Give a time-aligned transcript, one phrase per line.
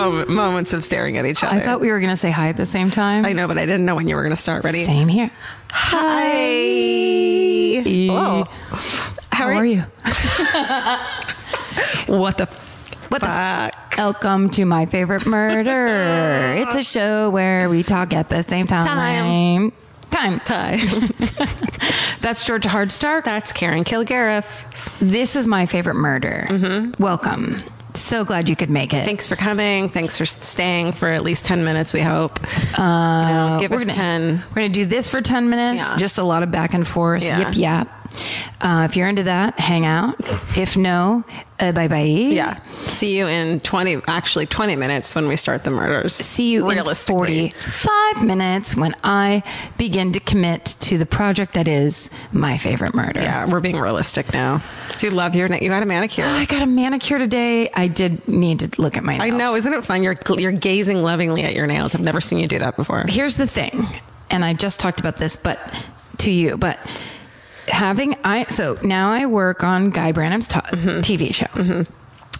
[0.00, 1.56] Moment, moments of staring at each other.
[1.56, 3.24] I thought we were going to say hi at the same time.
[3.24, 4.64] I know, but I didn't know when you were going to start.
[4.64, 4.84] Ready?
[4.84, 5.30] Same here.
[5.70, 7.20] Hi.
[7.82, 8.44] Hello.
[9.30, 9.84] How are you?
[12.06, 12.46] What the
[13.08, 13.96] What the fuck?
[13.96, 16.54] Welcome to my favorite murder.
[16.58, 18.84] it's a show where we talk at the same time.
[18.84, 19.72] Time.
[20.10, 20.40] Time.
[20.46, 20.76] Hi.
[22.20, 23.24] That's Georgia Hardstark.
[23.24, 24.98] That's Karen Kilgariff.
[24.98, 26.46] This is my favorite murder.
[26.48, 27.02] Mm-hmm.
[27.02, 27.58] Welcome.
[27.96, 29.04] So glad you could make it.
[29.04, 29.88] Thanks for coming.
[29.88, 32.38] Thanks for staying for at least 10 minutes, we hope.
[32.78, 34.44] Uh, You know, give we're us gonna, 10.
[34.50, 35.84] We're going to do this for 10 minutes.
[35.88, 35.96] Yeah.
[35.96, 37.24] Just a lot of back and forth.
[37.24, 37.48] Yeah.
[37.48, 37.99] Yip yap.
[38.60, 40.16] Uh, if you're into that, hang out.
[40.56, 41.24] If no,
[41.58, 42.02] uh, bye bye.
[42.02, 42.62] Yeah.
[42.62, 46.14] See you in 20, actually 20 minutes when we start the murders.
[46.14, 49.42] see you in 45 minutes when I
[49.78, 53.20] begin to commit to the project that is my favorite murder.
[53.22, 54.62] Yeah, we're being realistic now.
[54.98, 56.24] Do you love your, you got a manicure?
[56.26, 57.70] I got a manicure today.
[57.70, 59.32] I did need to look at my nails.
[59.32, 60.02] I know, isn't it fun?
[60.02, 61.94] You're you're gazing lovingly at your nails.
[61.94, 63.04] I've never seen you do that before.
[63.08, 63.86] Here's the thing,
[64.30, 65.58] and I just talked about this, but
[66.18, 66.78] to you, but
[67.70, 71.00] having I so now I work on Guy Branum's t- Mm-hmm.
[71.00, 71.86] TV show.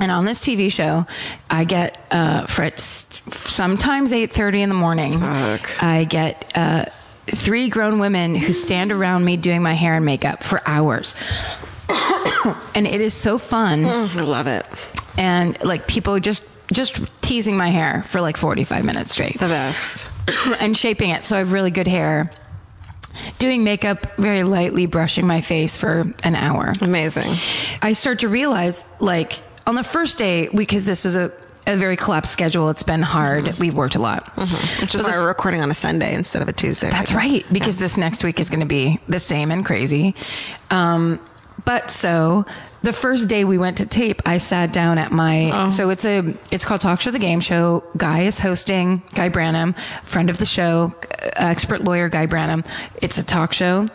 [0.01, 1.07] And on this TV show,
[1.51, 5.13] I get uh, for it's sometimes eight thirty in the morning.
[5.13, 5.83] Fuck.
[5.83, 6.87] I get uh,
[7.27, 11.15] three grown women who stand around me doing my hair and makeup for hours,
[12.75, 13.83] and it is so fun.
[13.83, 14.65] Mm, I love it.
[15.19, 19.49] And like people just just teasing my hair for like forty five minutes straight The
[19.49, 20.09] best.
[20.61, 22.31] and shaping it so I have really good hair.
[23.39, 26.73] Doing makeup very lightly, brushing my face for an hour.
[26.81, 27.35] Amazing.
[27.83, 31.33] I start to realize, like, on the first day, because this is a,
[31.67, 33.59] a very collapsed schedule, it's been hard.
[33.59, 34.31] We've worked a lot.
[34.81, 36.91] Which is why we're recording on a Sunday instead of a Tuesday.
[36.91, 40.15] That's right, because this next week is going to be the same and crazy.
[40.71, 41.21] Um,
[41.65, 42.47] but so
[42.83, 46.35] the first day we went to tape, I sat down at my so it's a
[46.51, 47.85] it's called Talk Show the Game Show.
[47.97, 52.67] Guy is hosting Guy Branum, friend of the show, uh, expert lawyer Guy Branum.
[53.03, 53.89] It's a talk show.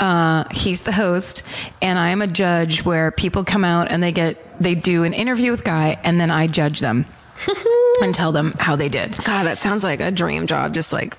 [0.00, 1.42] Uh, he's the host,
[1.82, 5.12] and I am a judge where people come out and they get they do an
[5.12, 7.06] interview with Guy, and then I judge them
[8.02, 9.16] and tell them how they did.
[9.24, 10.74] God, that sounds like a dream job.
[10.74, 11.16] Just like,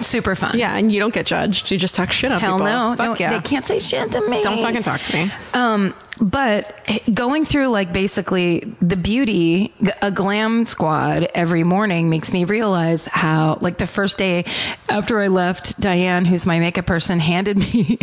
[0.00, 0.56] Super fun.
[0.58, 1.70] yeah, and you don't get judged.
[1.70, 2.66] You just talk shit on Hell people.
[2.66, 3.38] no, Fuck no, yeah.
[3.38, 4.42] they can't say shit to me.
[4.42, 5.30] Don't fucking talk to me.
[5.54, 12.44] Um, but going through like basically the beauty, a glam squad every morning makes me
[12.44, 14.44] realize how, like the first day
[14.88, 17.98] after I left, Diane, who's my makeup person, handed me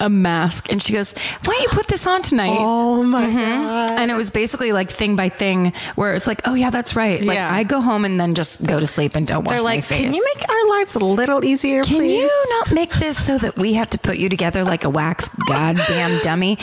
[0.00, 1.12] a mask and she goes,
[1.44, 3.98] "Why don't you put this on tonight?" Oh my god.
[4.00, 7.22] And it was basically like thing by thing, where it's like, "Oh yeah, that's right."
[7.22, 7.52] Like Yeah.
[7.54, 9.84] I go home and then just go to sleep and don't wash They're my like,
[9.84, 10.00] face.
[10.00, 12.20] can you make our lives a little easier, Can please?
[12.20, 15.28] you not make this so that we have to put you together like a wax
[15.46, 16.58] goddamn dummy?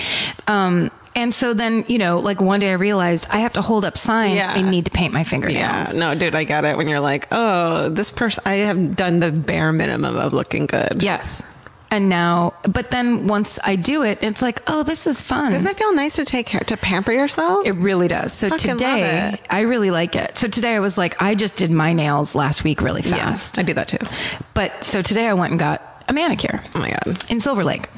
[0.47, 0.86] Um,
[1.17, 3.97] and so then, you know, like one day I realized I have to hold up
[3.97, 4.35] signs.
[4.35, 4.53] Yeah.
[4.53, 5.95] I need to paint my fingernails.
[5.95, 6.77] Yeah, no, dude, I get it.
[6.77, 11.01] When you're like, oh, this person, I have done the bare minimum of looking good.
[11.01, 11.41] Yes.
[11.89, 15.53] And now, but then once I do it, it's like, oh, this is fun.
[15.53, 17.65] Doesn't it feel nice to take care to pamper yourself?
[17.65, 18.33] It really does.
[18.33, 19.39] So Fucking today.
[19.49, 20.37] I really like it.
[20.37, 23.15] So today I was like, I just did my nails last week really fast.
[23.15, 23.59] yeah, fast.
[23.59, 24.05] I do that too.
[24.53, 26.61] But so today I went and got a manicure.
[26.75, 27.25] Oh my god.
[27.31, 27.89] In Silver Lake.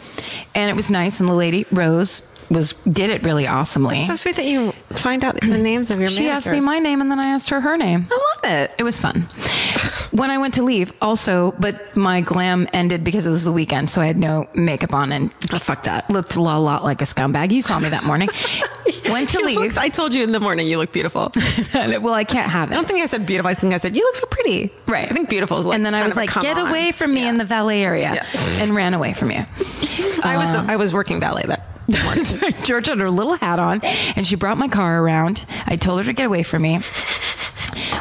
[0.55, 1.19] And it was nice.
[1.19, 4.01] And the lady, Rose, was did it really awesomely.
[4.01, 7.01] So sweet that you find out the names of your She asked me my name
[7.01, 8.07] and then I asked her her name.
[8.09, 8.75] I love it.
[8.79, 9.21] It was fun.
[10.11, 13.89] when I went to leave, also, but my glam ended because it was the weekend,
[13.89, 16.09] so I had no makeup on and Oh, fuck that.
[16.09, 17.51] looked a lot, like a scumbag.
[17.51, 18.29] You saw me that morning.
[19.11, 19.59] went to You leave.
[19.59, 21.31] looked- I told you in the morning you look beautiful.
[21.99, 22.73] Well, I can't have it.
[22.73, 23.49] I don't think I said beautiful.
[23.49, 24.71] I think I said you look so pretty.
[24.87, 25.09] Right.
[25.09, 25.75] I think beautiful is like.
[25.75, 27.29] and then I was like, "Get on." away from me Yeah.
[27.29, 28.61] in the valet area," Yeah.
[28.63, 29.45] and ran away from you.
[30.23, 31.68] I was the, um, I was working ballet that
[32.63, 33.81] George had her little hat on,
[34.15, 35.45] and she brought my car around.
[35.65, 36.79] I told her to get away from me.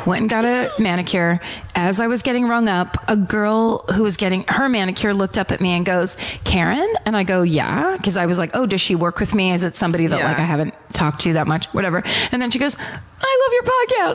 [0.07, 1.41] went and got a manicure.
[1.75, 5.53] As I was getting rung up, a girl who was getting her manicure looked up
[5.53, 6.93] at me and goes, Karen?
[7.07, 7.97] And I go, yeah.
[7.99, 9.53] Cause I was like, oh, does she work with me?
[9.53, 10.29] Is it somebody that Yeah.
[10.29, 11.67] like I haven't talked to that much?
[11.75, 12.03] Whatever.
[12.33, 12.77] And then she goes,
[13.21, 13.63] I love your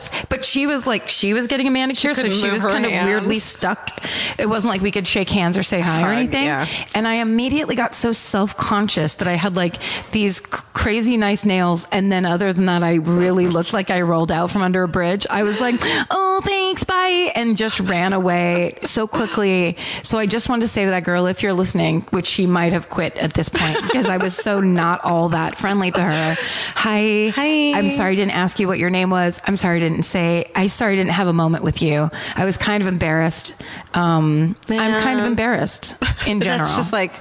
[0.08, 0.28] podcast.
[0.28, 2.14] But she was like, she was getting a manicure.
[2.14, 3.90] so she was kind of weirdly stuck.
[4.38, 6.44] It wasn't like we could shake hands or say hi or anything.
[6.44, 6.66] yeah.
[6.94, 9.76] And I immediately got so self conscious that I had like
[10.12, 11.86] these crazy nice nails.
[11.92, 14.88] And then other than that, I really looked like I rolled out from under a
[14.88, 15.26] bridge.
[15.28, 15.74] I was like,
[16.10, 17.32] oh, thanks, bye.
[17.34, 19.76] And just ran away so quickly.
[20.02, 22.72] So I just wanted to say to that girl, if you're listening, which she might
[22.72, 26.34] have quit at this point because I was so not all that friendly to her.
[26.76, 27.28] Hi.
[27.34, 27.72] Hi.
[27.78, 29.40] I'm sorry I didn't ask you what your name was.
[29.46, 32.10] I'm sorry I didn't say, I sorry I didn't have a moment with you.
[32.34, 33.54] I was kind of embarrassed.
[33.92, 35.94] Um, I'm kind of embarrassed
[36.26, 36.64] in general.
[36.66, 37.12] That's just like,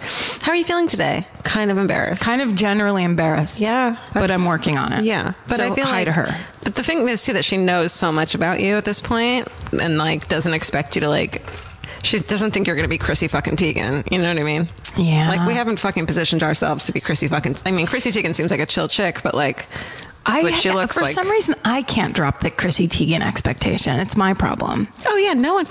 [0.42, 1.28] how are you feeling today?
[1.44, 2.24] Kind of embarrassed.
[2.24, 3.60] kind of generally embarrassed.
[3.60, 5.04] Yeah, but I'm working on it.
[5.04, 6.28] Yeah, but So I feel hi like to her.
[6.64, 9.50] But the thing is too that she knows so much about you at this point,
[9.80, 11.44] and like doesn't expect you to like.
[12.04, 14.10] She doesn't think you're going to be Chrissy fucking Teigen.
[14.12, 14.68] You know what I mean?
[14.98, 15.30] Yeah.
[15.30, 17.56] Like we haven't fucking positioned ourselves to be Chrissy fucking.
[17.66, 19.68] I mean, Chrissy Teigen seems like a chill chick, but like,
[20.25, 21.14] I but she looks for like.
[21.14, 24.00] some reason I can't drop the Chrissy Teigen expectation.
[24.00, 24.88] It's my problem.
[25.06, 25.66] Oh yeah, no one.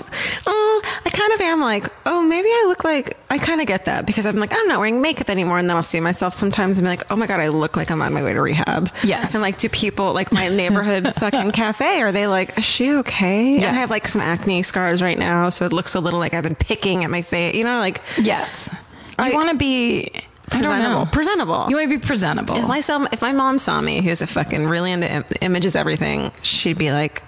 [0.45, 3.17] Oh, I kind of am like, oh, maybe I look like.
[3.29, 5.75] I kind of get that because I'm like, I'm not wearing makeup anymore, and then
[5.75, 8.13] I'll see myself sometimes and be like, oh my god, I look like I'm on
[8.13, 8.89] my way to rehab.
[9.03, 9.33] Yes.
[9.33, 12.01] And like, do people like my neighborhood fucking cafe?
[12.01, 13.55] Are they like, is she okay?
[13.55, 16.33] And I have like some acne scars right now, so it looks a little like
[16.35, 17.55] I've been picking at my face.
[17.55, 21.05] You know, like Yes, you I- want to be I don't presentable.
[21.07, 21.65] Presentable.
[21.69, 22.55] You want to be presentable.
[22.55, 22.79] if my
[23.11, 26.91] if my mom saw me, who's a fucking really into Im- images, everything, she'd be
[26.91, 27.23] like,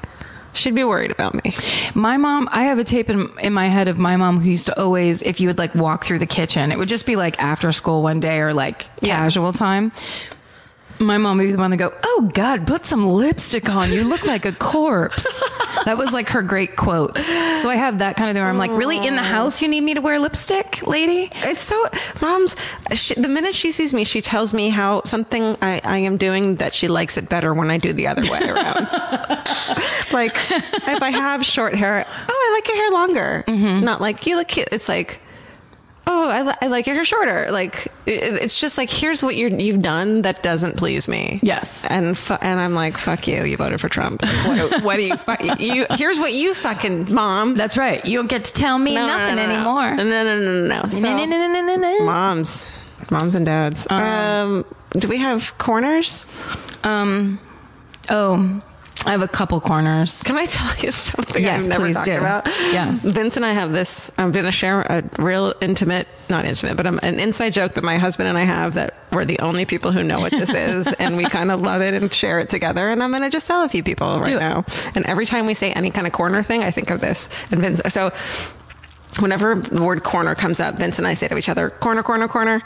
[0.54, 1.54] she'd be worried about me.
[1.94, 4.68] My mom, I have a tape in, in my head of my mom who used
[4.68, 7.40] to always, if you would like walk through the kitchen, it would just be like
[7.42, 9.18] after school one day or like Yeah.
[9.18, 9.92] casual time.
[11.00, 13.92] My mom would be the one to go, Oh God, put some lipstick on.
[13.92, 15.26] You look like a corpse.
[15.86, 17.18] that was like her great quote.
[17.18, 19.06] So I have that kind of thing where I'm like, Really?
[19.06, 21.30] In the house, you need me to wear lipstick, lady?
[21.34, 21.86] It's so
[22.22, 22.56] mom's.
[22.94, 26.56] She, the minute she sees me, she tells me how something I, I am doing
[26.58, 28.88] that she likes it better when I do the other way around.
[30.14, 33.44] like if I have short hair, oh, I like your hair longer.
[33.48, 33.84] Mm-hmm.
[33.84, 34.70] Not like you look cute.
[34.72, 35.20] It's like.
[36.08, 37.48] Oh, I, li- I like your hair shorter.
[37.52, 41.40] Like it, it's just like here's what you you've done that doesn't please me.
[41.42, 41.86] Yes.
[41.86, 43.44] and fu- and I'm like fuck you.
[43.44, 44.22] You voted for Trump.
[44.46, 45.86] What, what do you, fu- you?
[45.92, 47.56] Here's what you fucking mom.
[47.56, 48.06] That's right.
[48.06, 49.56] You don't get to tell me No, no, nothing no, no, no.
[49.56, 49.96] anymore.
[49.96, 50.90] No, no, no, no, no.
[50.90, 52.68] So- No, no, no, no, moms
[53.12, 54.66] moms and dads um
[54.98, 56.26] do we have corners
[56.84, 57.40] Um,
[58.10, 58.62] oh,
[59.06, 60.24] I have a couple corners.
[60.24, 62.18] can i tell you something Yes, i've never please talked do.
[62.18, 63.04] about Yes.
[63.04, 67.20] vince and i have this i'm gonna share a real intimate not intimate but an
[67.20, 70.20] inside joke that my husband and i have that we're the only people who know
[70.20, 73.12] what this is and we kind of love it and share it together and i'm
[73.12, 74.40] gonna just tell a few people right Do it.
[74.40, 74.66] now
[74.96, 77.62] and every time we say any kind of corner thing i think of this and
[77.62, 78.12] vince so
[79.20, 82.28] whenever the word corner comes up, Vince and I say to each other, corner, corner,
[82.28, 82.62] corner.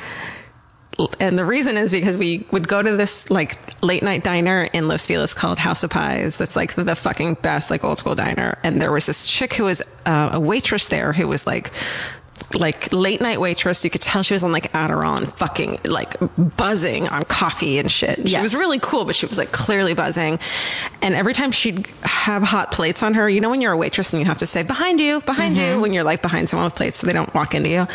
[1.19, 4.87] And the reason is because we would go to this like late night diner in
[4.87, 6.37] Los Feliz called House of Pies.
[6.37, 8.57] That's like the fucking best, like old school diner.
[8.63, 11.71] And there was this chick who was uh, a waitress there who was like,
[12.53, 13.83] like late night waitress.
[13.83, 16.15] You could tell she was on like Adderall and fucking like
[16.57, 18.18] buzzing on coffee and shit.
[18.27, 18.41] She Yes.
[18.41, 20.39] was really cool, but she was like clearly buzzing.
[21.01, 24.13] And every time she'd have hot plates on her, you know, when you're a waitress
[24.13, 25.81] and you have to say behind you, behind you, mm-hmm.
[25.81, 27.87] when you're like behind someone with plates so they don't walk into you,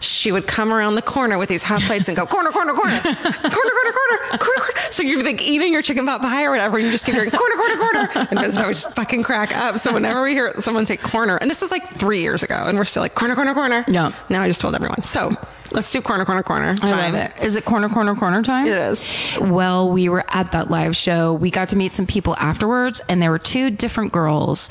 [0.00, 3.00] she would come around the corner with these hot plates and go corner, corner, corner,
[3.00, 4.76] corner, corner, corner, corner, corner.
[4.90, 7.30] So you're like eating your chicken pot pie or whatever, and you just keep hearing
[7.30, 8.26] corner, corner, corner.
[8.30, 9.78] And Vince and I would just fucking crack up.
[9.78, 12.76] So whenever we hear someone say corner, and this was like three years ago, and
[12.78, 13.84] we're still like corner, corner, corner.
[13.92, 14.12] Yeah.
[14.30, 15.02] Now I just told everyone.
[15.02, 15.36] So
[15.74, 16.70] let's do corner, corner, corner.
[16.70, 17.14] I time.
[17.14, 17.42] love it.
[17.42, 18.66] Is it corner, corner, corner time?
[18.66, 19.02] It is.
[19.40, 21.34] Well, we were at that live show.
[21.34, 24.68] We got to meet some people afterwards, and there were two different girls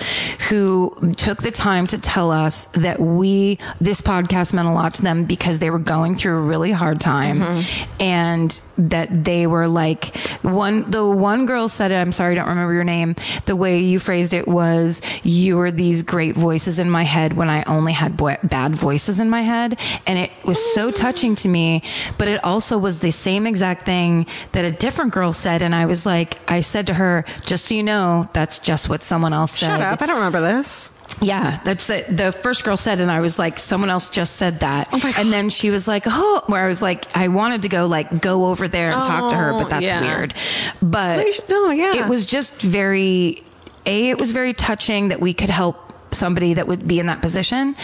[0.50, 5.02] who took the time to tell us that we, this podcast meant a lot to
[5.02, 8.02] them because they were going through a really hard time mm-hmm.
[8.02, 12.50] and that they were like, one, the one girl said it, I'm sorry, I don't
[12.50, 13.16] remember your name.
[13.46, 17.50] The way you phrased it was, you were these great voices in my head when
[17.50, 19.80] I only had boy- bad voices in my head.
[20.06, 21.84] And it was so touching to me,
[22.18, 25.62] but it also was the same exact thing that a different girl said.
[25.62, 29.02] And I was like, I said to her, just so you know, that's just what
[29.02, 29.68] someone else said.
[29.68, 30.02] Shut up.
[30.02, 30.92] I don't remember this.
[31.22, 34.62] Yeah, that's the, the first girl said, and I was like, someone else just said
[34.62, 34.88] that.
[34.94, 35.20] Oh my God.
[35.20, 38.22] And then she was like, oh, where I was like, I wanted to go like
[38.22, 40.02] go over there and talk to her, but Oh, that's yeah.
[40.02, 40.34] weird.
[40.82, 41.96] But no, yeah.
[42.06, 43.44] it was just very,
[43.86, 47.22] a, it was very touching that we could help somebody that would be in that
[47.22, 47.76] position.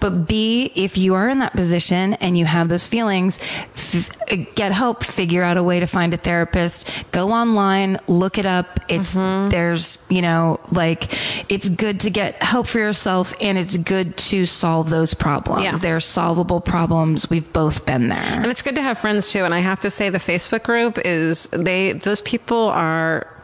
[0.00, 3.38] But B, if you are in that position and you have those feelings,
[3.74, 4.10] f-
[4.54, 8.80] get help, figure out a way to find a therapist, go online, look it up.
[8.88, 9.50] It's, mm-hmm.
[9.50, 11.12] there's, you know, like,
[11.50, 15.64] it's good to get help for yourself and it's good to solve those problems.
[15.64, 15.72] Yeah.
[15.72, 17.30] They're solvable problems.
[17.30, 18.18] We've both been there.
[18.18, 19.44] And it's good to have friends too.
[19.44, 23.35] And I have to say, the Facebook group is they those people are.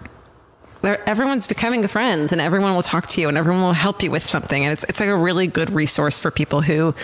[0.84, 4.22] Everyone's becoming friends, and everyone will talk to you, and everyone will help you with
[4.22, 6.94] something, and it's it's like a really good resource for people who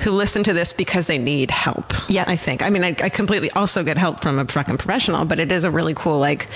[0.00, 1.92] who listen to this because they need help.
[2.08, 2.24] Yeah.
[2.26, 2.62] I think.
[2.62, 5.64] I mean, I, I completely also get help from a fucking professional, but it is
[5.64, 6.18] a really cool.
[6.18, 6.48] Like,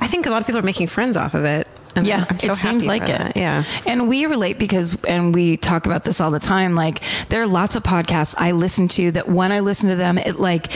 [0.00, 1.66] I think a lot of people are making friends off of it.
[1.96, 3.18] and Yeah, I'm so it seems like it.
[3.18, 3.36] that.
[3.36, 3.64] Yeah.
[3.86, 6.74] And we relate because, and we talk about this all the time.
[6.74, 10.18] Like, there are lots of podcasts I listen to that when I listen to them,
[10.18, 10.66] it like,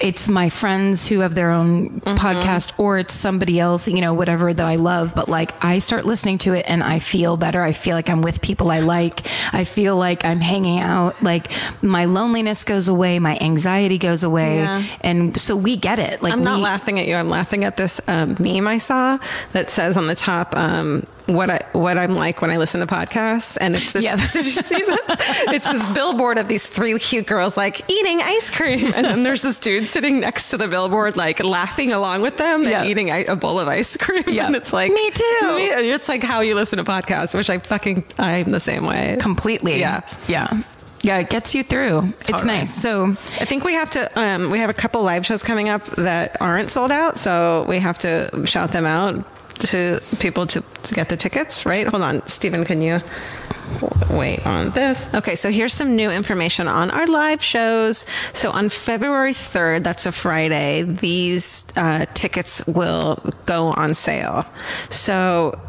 [0.00, 2.16] it's my friends who have their own Mm-hmm.
[2.16, 5.14] podcast or it's somebody else, you know, whatever that I love.
[5.14, 7.62] But like, I start listening to it and I feel better.
[7.62, 9.26] I feel like I'm with people I like.
[9.52, 11.20] I feel like I'm hanging out.
[11.22, 11.50] Like,
[11.82, 13.18] my loneliness goes away.
[13.18, 14.58] My anxiety goes away.
[14.58, 14.84] Yeah.
[15.02, 16.22] And so we get it.
[16.22, 17.14] Like, I'm not we- laughing at you.
[17.14, 19.18] I'm laughing at this um, meme I saw
[19.52, 22.86] that says on the top um, what I what I'm like when I listen to
[22.86, 24.04] podcasts, and it's this.
[24.04, 24.16] Yeah.
[24.32, 25.44] Did you see that?
[25.52, 29.42] It's this billboard of these three cute girls like eating ice cream, and then there's
[29.42, 32.80] this dude sitting next to the billboard like laughing along with them Yeah.
[32.82, 34.24] and eating a bowl of ice cream.
[34.26, 34.46] Yeah.
[34.46, 35.56] and it's like Me too.
[35.56, 39.16] me- It's like how you listen to podcasts, which I fucking I'm the same way.
[39.20, 39.78] completely.
[39.80, 40.00] Yeah.
[40.28, 40.62] Yeah.
[41.02, 41.18] Yeah.
[41.18, 42.12] It gets you through.
[42.28, 42.74] It's nice.
[42.74, 44.18] So, I think we have to.
[44.18, 47.78] Um, we have a couple live shows coming up that aren't sold out, so we
[47.78, 49.24] have to shout them out
[49.60, 51.66] to people to, to get the tickets.
[51.66, 51.86] Right?
[51.86, 52.64] Hold on, Stephen.
[52.64, 53.00] Can you
[54.10, 55.12] wait on this?
[55.14, 58.06] Okay, so here's some new information on our live shows.
[58.32, 64.46] So on February 3rd, that's a Friday, these uh, tickets will go on sale.
[64.90, 65.60] So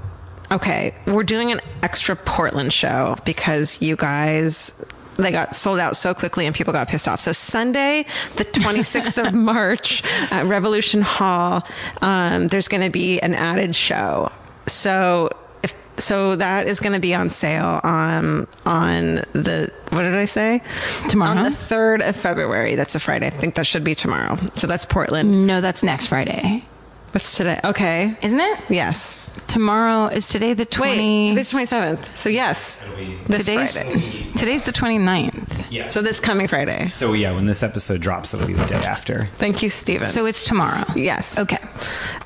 [0.51, 4.73] Okay, we're doing an extra Portland show because you guys
[5.17, 7.19] they got sold out so quickly and people got pissed off.
[7.19, 8.05] So Sunday,
[8.37, 10.01] the 26th of March
[10.31, 11.61] at Revolution Hall,
[12.01, 14.31] um, there's going to be an added show.
[14.69, 15.29] So
[15.63, 20.25] if so that is going to be on sale on on the what did I
[20.25, 20.61] say?
[21.09, 21.37] Tomorrow?
[21.37, 22.75] On the 3rd of February.
[22.75, 23.27] That's a Friday.
[23.27, 24.37] I think that should be tomorrow.
[24.53, 25.47] So that's Portland.
[25.47, 26.63] no, that's next Friday,
[27.11, 27.59] What's today?
[27.65, 28.15] Okay.
[28.21, 28.59] isn't it?
[28.69, 29.31] Yes.
[29.47, 30.91] Tomorrow is today the 20.
[30.91, 32.15] Wait, today's 27th.
[32.15, 32.85] So yes.
[33.25, 34.31] This today's, Friday.
[34.35, 35.65] today's the 29th.
[35.71, 35.89] Yeah.
[35.89, 36.89] So this coming Friday.
[36.89, 39.25] So yeah, when this episode drops, it'll be the day after.
[39.35, 40.05] Thank you, Stephen.
[40.05, 40.85] So it's tomorrow.
[40.95, 41.39] yes.
[41.39, 41.57] Okay.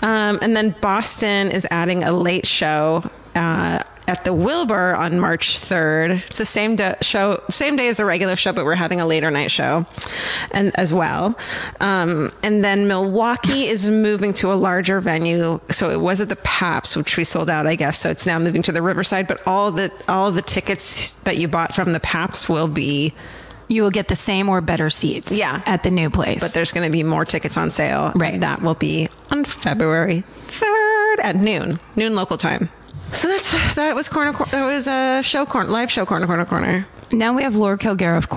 [0.01, 5.60] Um, and then Boston is adding a late show uh, at the Wilbur on March
[5.60, 6.24] 3rd.
[6.27, 9.31] It's the same show, same day as the regular show, but we're having a later
[9.31, 9.86] night show,
[10.51, 11.38] and as well.
[11.79, 15.60] Um, and then Milwaukee is moving to a larger venue.
[15.69, 17.98] So it was at the Pabst, which we sold out, I guess.
[17.98, 19.27] So it's now moving to the Riverside.
[19.27, 23.13] But all the all the tickets that you bought from the Pabst will be
[23.69, 25.31] You will get the same or better seats.
[25.31, 25.62] Yeah.
[25.65, 26.41] At the new place.
[26.41, 28.12] but there's going to be more tickets on sale.
[28.15, 28.39] Right.
[28.39, 32.69] That will be on February 3rd at noon, noon local time.
[33.13, 34.34] So that's that was corner.
[34.51, 36.88] That was a show corner, live show corner, corner, corner.
[37.12, 38.27] now we have Laura Kilgariff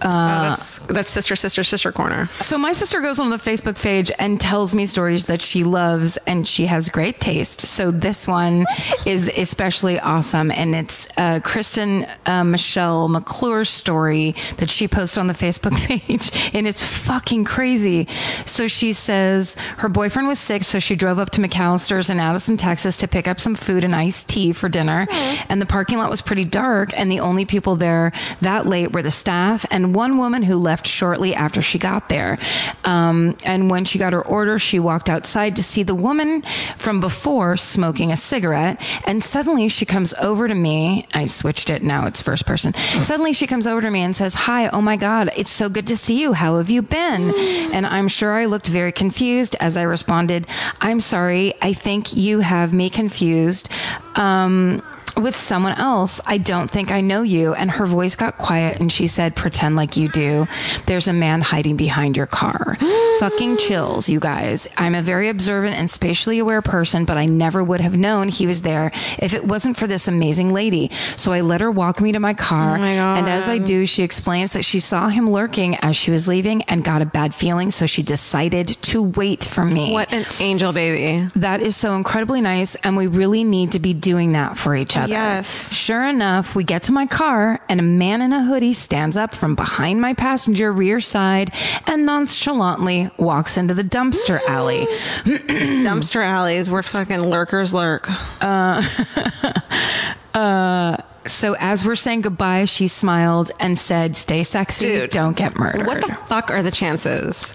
[0.00, 0.16] Corner.
[0.16, 2.28] Oh, that's that's sister, sister, sister corner.
[2.40, 6.16] So my sister goes on the Facebook page and tells me stories that she loves
[6.18, 7.62] and she has great taste.
[7.62, 8.64] So this one
[9.04, 15.26] is especially awesome and it's uh, Kristen uh, Michelle McClure's story that she posted on
[15.26, 18.06] the Facebook page and it's fucking crazy.
[18.46, 22.56] So she says her boyfriend was sick so she drove up to McAlister's in Addison,
[22.56, 25.06] Texas to pick up some food and iced tea for dinner
[25.48, 29.02] and the parking lot was pretty dark and the only people there that late were
[29.02, 32.38] the staff and one woman who left shortly after she got there.
[32.84, 36.42] Um, and when she got her order, she walked outside to see the woman
[36.76, 38.80] from before smoking a cigarette.
[39.06, 41.06] And suddenly she comes over to me.
[41.14, 41.82] I switched it.
[41.82, 42.74] Now it's first person.
[43.02, 45.86] Suddenly she comes over to me and says, Hi, oh my God, it's so good
[45.88, 46.32] to see you.
[46.32, 47.32] How have you been?
[47.72, 50.46] And I'm sure I looked very confused as I responded,
[50.80, 51.54] I'm sorry.
[51.62, 53.68] I think you have me confused.
[54.16, 54.82] Um,
[55.18, 56.20] with someone else.
[56.26, 57.54] I don't think I know you.
[57.54, 60.46] And her voice got quiet and she said, pretend like you do.
[60.86, 62.76] There's a man hiding behind your car.
[63.18, 64.68] Fucking chills, you guys.
[64.76, 68.46] I'm a very observant and spatially aware person, but I never would have known he
[68.46, 70.90] was there if it wasn't for this amazing lady.
[71.16, 72.76] So I let her walk me to my car.
[72.76, 73.18] Oh my God.
[73.18, 76.62] And as I do, she explains that she saw him lurking as she was leaving
[76.62, 77.70] and got a bad feeling.
[77.70, 79.92] So she decided to wait for me.
[79.92, 81.28] What an angel baby.
[81.34, 84.96] That is so incredibly nice, and we really need to be doing that for each
[84.96, 85.07] other.
[85.08, 85.74] Yes.
[85.74, 89.34] Sure enough, we get to my car, and a man in a hoodie stands up
[89.34, 91.52] from behind my passenger rear side
[91.86, 94.86] and nonchalantly walks into the dumpster alley.
[95.24, 98.08] Dumpster alleys where fucking lurkers lurk.
[98.42, 98.82] Uh,
[100.34, 100.96] uh,
[101.26, 105.86] So as we're saying goodbye, she smiled and said, "Stay sexy, Dude, don't get murdered."
[105.86, 107.54] What the fuck are the chances?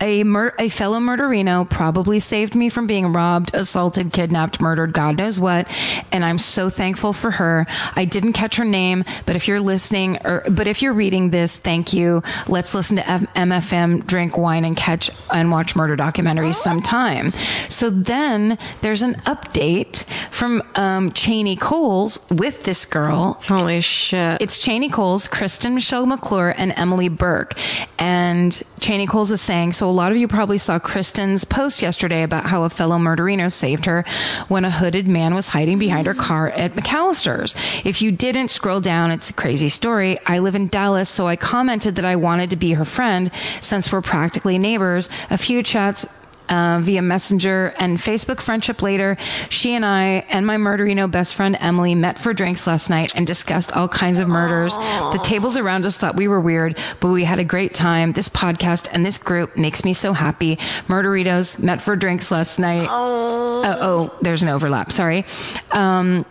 [0.00, 5.18] A mur- a fellow murderino probably saved me from being robbed, assaulted, kidnapped, murdered, God
[5.18, 5.68] knows what,
[6.10, 7.66] and I'm so thankful for her.
[7.96, 11.58] I didn't catch her name, but if you're listening or but if you're reading this,
[11.58, 12.22] thank you.
[12.48, 17.32] Let's listen to F- MFM, drink wine, and catch and watch murder documentaries sometime.
[17.68, 24.40] So then there's an update from um, Cheney Coles with this girl Holy shit.
[24.40, 27.54] it's Cheney Coles, Kristen Michelle McClure, and Emily Burke.
[27.98, 32.22] And Cheney Coles is saying, so a lot of you probably saw Kristen's post yesterday
[32.22, 34.04] about how a fellow murderino saved her
[34.48, 37.54] when a hooded man was hiding behind her car at McAlister's.
[37.84, 40.18] If you didn't scroll down, it's a crazy story.
[40.26, 43.92] I live in Dallas, so I commented that I wanted to be her friend since
[43.92, 45.08] we're practically neighbors.
[45.30, 46.06] A few chats
[46.52, 49.16] uh, via Messenger and Facebook friendship later,
[49.48, 53.26] she and I and my murderino best friend Emily met for drinks last night and
[53.26, 54.76] discussed all kinds of murders.
[54.76, 58.12] The tables around us thought we were weird, but we had a great time.
[58.12, 60.56] This podcast and this group makes me so happy.
[60.88, 62.86] Murderitos met for drinks last night.
[62.90, 64.92] Oh, oh there's an overlap.
[64.92, 65.24] Sorry.
[65.72, 66.26] Um,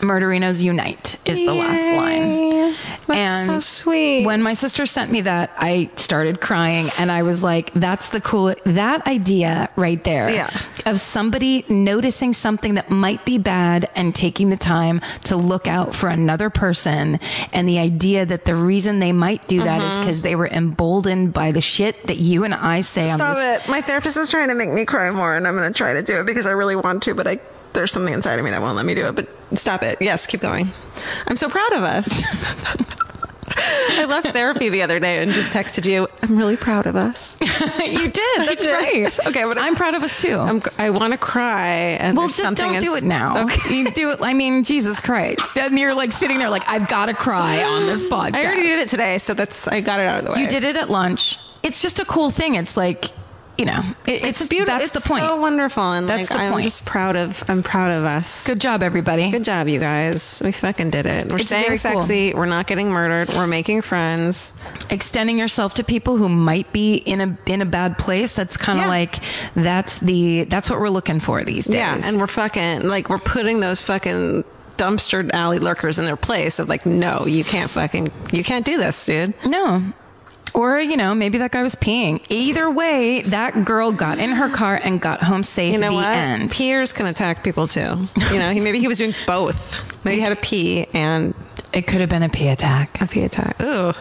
[0.00, 2.74] Murderinos Unite is the last line.
[3.06, 4.26] That's so sweet.
[4.26, 8.20] When my sister sent me that, I started crying and I was like, that's the
[8.20, 10.50] cool, that idea right there Yeah.
[10.86, 15.94] of somebody noticing something that might be bad and taking the time to look out
[15.94, 17.18] for another person.
[17.52, 19.90] And the idea that the reason they might do that Mm-hmm.
[19.92, 23.36] is because they were emboldened by the shit that you and I say on Stop
[23.38, 23.68] it.
[23.68, 26.02] My therapist is trying to make me cry more, and I'm going to try to
[26.02, 27.38] do it because I really want to, but I
[27.72, 29.14] there's something inside of me that won't let me do it.
[29.14, 29.98] But stop it.
[30.00, 30.70] Yes, keep going.
[31.26, 32.08] I'm so proud of us.
[33.90, 36.06] I left therapy the other day and just texted you.
[36.22, 37.36] I'm really proud of us.
[37.40, 38.48] you did.
[38.48, 38.72] That's did.
[38.72, 39.26] right.
[39.26, 40.36] Okay, but I'm proud of us too.
[40.36, 41.66] I'm, I want to cry,
[41.98, 43.44] and Well, just don't do it now.
[43.44, 43.74] Okay.
[43.76, 44.20] You do it.
[44.20, 45.56] I mean, Jesus Christ.
[45.56, 48.34] And you're like sitting there, like I've got to cry on this podcast.
[48.34, 50.40] I already did it today, so that's I got it out of the way.
[50.42, 51.38] You did it at lunch.
[51.62, 52.54] It's just a cool thing.
[52.54, 53.06] It's like,
[53.58, 54.72] you know, it, it's, beautiful.
[54.78, 55.24] That's it's the point.
[55.24, 56.64] So wonderful, and That's like, the I'm point.
[56.64, 57.42] just proud of.
[57.48, 58.46] I'm proud of us.
[58.46, 59.30] Good job, everybody.
[59.32, 60.40] Good job, you guys.
[60.44, 61.28] We fucking did it.
[61.30, 62.02] We're It's staying very cool.
[62.02, 62.34] sexy.
[62.34, 63.30] We're not getting murdered.
[63.34, 64.52] We're making friends.
[64.90, 68.36] Extending yourself to people who might be in a in a bad place.
[68.36, 68.90] That's kind of Yeah.
[68.90, 69.16] like
[69.56, 71.74] that's the that's what we're looking for these days.
[71.74, 74.44] Yeah, and we're fucking like we're putting those fucking
[74.76, 78.76] dumpster alley lurkers in their place of like, no, you can't fucking, you can't do
[78.78, 79.34] this, dude.
[79.44, 79.82] No.
[80.54, 82.24] Or, you know, maybe that guy was peeing.
[82.30, 85.94] Either way, that girl got in her car and got home safe You know the
[85.96, 86.06] what?
[86.06, 86.50] end.
[86.50, 88.08] Peers can attack people too.
[88.32, 89.82] You know, he maybe he was doing both.
[90.04, 91.34] Maybe he had a pee and
[91.72, 93.00] It could have been a pee attack.
[93.00, 93.60] a pee attack.
[93.62, 93.92] Ooh.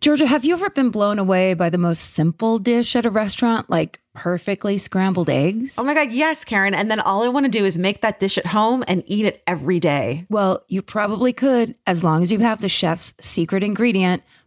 [0.00, 3.68] Georgia, have you ever been blown away by the most simple dish at a restaurant,
[3.68, 5.74] like perfectly scrambled eggs?
[5.78, 6.72] Oh my God, yes, Karen.
[6.72, 9.26] And then all I want to do is make that dish at home and eat
[9.26, 10.24] it every day.
[10.30, 14.22] well, you probably could, as long as you have the chef's secret ingredient,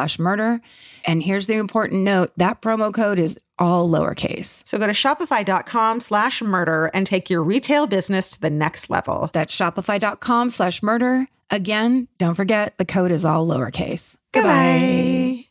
[0.00, 0.60] slash murder.
[1.04, 4.66] And here's the important note that promo code is all lowercase.
[4.66, 9.28] So go to shopify.com slash murder and take your retail business to the next level.
[9.34, 11.26] That's shopify.com slash murder.
[11.50, 14.16] Again, don't forget the code is all lowercase.
[14.32, 15.44] Goodbye.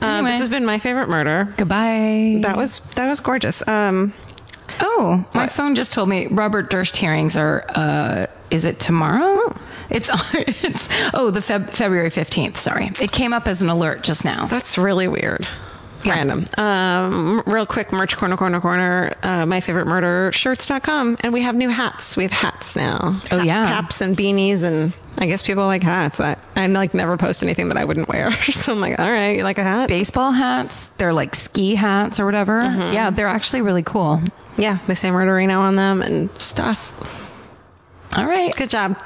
[0.00, 0.30] Uh, Anyway.
[0.30, 1.52] This has been my favorite murder.
[1.56, 2.38] Goodbye.
[2.42, 3.66] That was that was gorgeous.
[3.66, 4.12] Um,
[4.80, 7.64] Oh, my phone just told me Robert Durst hearings are.
[7.70, 9.37] Uh, is it tomorrow?
[9.90, 12.56] It's it's oh the Feb- February fifteenth.
[12.56, 14.46] Sorry, it came up as an alert just now.
[14.46, 15.46] That's really weird.
[16.04, 16.44] Random.
[16.56, 19.14] Um, real quick, merch corner, corner, corner.
[19.22, 21.16] Uh, my favorite murder shirts.com.
[21.20, 22.16] And we have new hats.
[22.16, 23.20] We have hats now.
[23.32, 23.64] Oh, yeah.
[23.64, 24.62] Caps and beanies.
[24.62, 26.20] And I guess people like hats.
[26.20, 28.30] I, I like never post anything that I wouldn't wear.
[28.42, 29.88] so I'm like, all right, you like a hat?
[29.88, 30.90] Baseball hats.
[30.90, 32.62] They're like ski hats or whatever.
[32.62, 34.22] Yeah, they're actually really cool.
[34.56, 34.78] Yeah.
[34.86, 36.92] They say murderino on them and stuff.
[38.16, 38.54] All right.
[38.54, 38.98] Good job.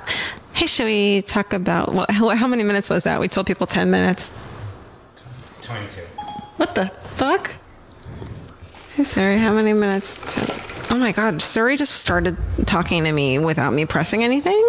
[0.62, 3.18] Hey, should we talk about what, how, how many minutes was that?
[3.18, 4.32] We told people 10 minutes.
[5.62, 6.02] 22.
[6.56, 7.50] What the fuck?
[8.92, 10.18] Hey, Siri, how many minutes?
[10.34, 10.62] To...
[10.90, 14.62] Oh my god, Siri just started talking to me without me pressing anything.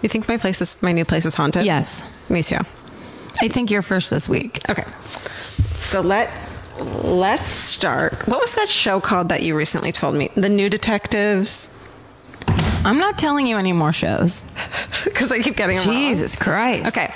[0.00, 1.64] You think my place is my new place is haunted?
[1.64, 2.60] Yes, me too.
[3.42, 4.60] I think you're first this week.
[4.70, 4.84] Okay,
[5.74, 6.30] so let
[7.02, 8.28] let's start.
[8.28, 10.30] What was that show called that you recently told me?
[10.36, 11.66] The New Detectives.
[12.48, 14.44] I'm not telling you any more shows.
[15.04, 15.96] Because I keep getting them wrong.
[15.96, 16.88] Jesus Christ.
[16.88, 17.12] Okay,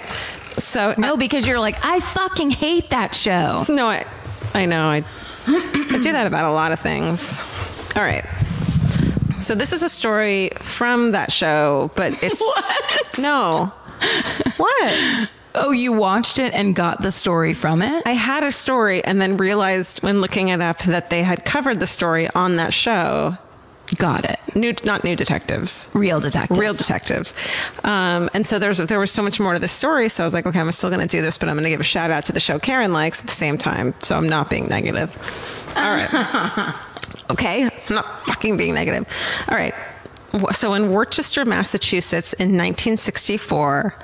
[0.56, 3.64] so No, because you're like, I fucking hate that show.
[3.68, 4.06] No, I,
[4.54, 4.86] I know.
[4.86, 5.04] I,
[5.46, 7.40] I do that about a lot of things.
[7.94, 8.24] All right.
[9.38, 13.18] So this is a story from that show, but it's What?
[13.18, 13.72] no.
[14.56, 15.28] What?
[15.54, 18.02] Oh, you watched it and got the story from it?
[18.06, 21.80] I had a story and then realized when looking it up that they had covered
[21.80, 23.36] the story on that show.
[23.96, 24.38] Got it.
[24.54, 25.88] New, not new detectives.
[25.94, 26.58] Real detectives.
[26.58, 27.34] Real detectives,
[27.84, 30.08] um, and so there's there was so much more to the story.
[30.08, 31.70] So I was like, okay, I'm still going to do this, but I'm going to
[31.70, 33.94] give a shout out to the show Karen likes at the same time.
[34.00, 35.10] So I'm not being negative.
[35.76, 36.74] All right.
[37.30, 39.06] okay, I'm not fucking being negative.
[39.48, 39.74] All right.
[40.52, 43.94] So in Worcester, Massachusetts, in 1964,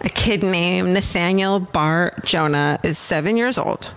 [0.00, 3.92] a kid named Nathaniel Bar Jonah is seven years old.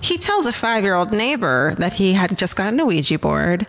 [0.00, 3.66] He tells a five year old neighbor that he had just gotten a Ouija board,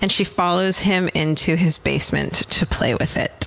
[0.00, 3.39] and she follows him into his basement to play with it.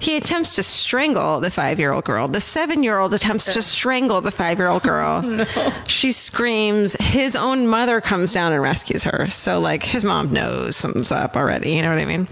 [0.00, 2.26] He attempts to strangle the five year old girl.
[2.26, 5.22] The seven year old attempts to strangle the five year old girl.
[5.30, 5.44] no.
[5.86, 6.94] She screams.
[7.00, 9.28] His own mother comes down and rescues her.
[9.28, 11.72] So, like, his mom knows something's up already.
[11.72, 12.28] You know what I mean?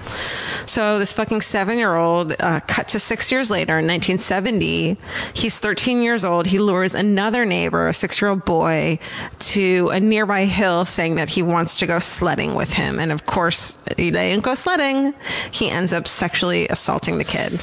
[0.66, 4.96] So, this fucking seven year old, uh, cut to six years later in 1970,
[5.34, 6.46] he's 13 years old.
[6.46, 8.98] He lures another neighbor, a six year old boy,
[9.40, 12.98] to a nearby hill saying that he wants to go sledding with him.
[12.98, 15.14] And of course, he didn't go sledding.
[15.50, 17.57] He ends up sexually assaulting the kid.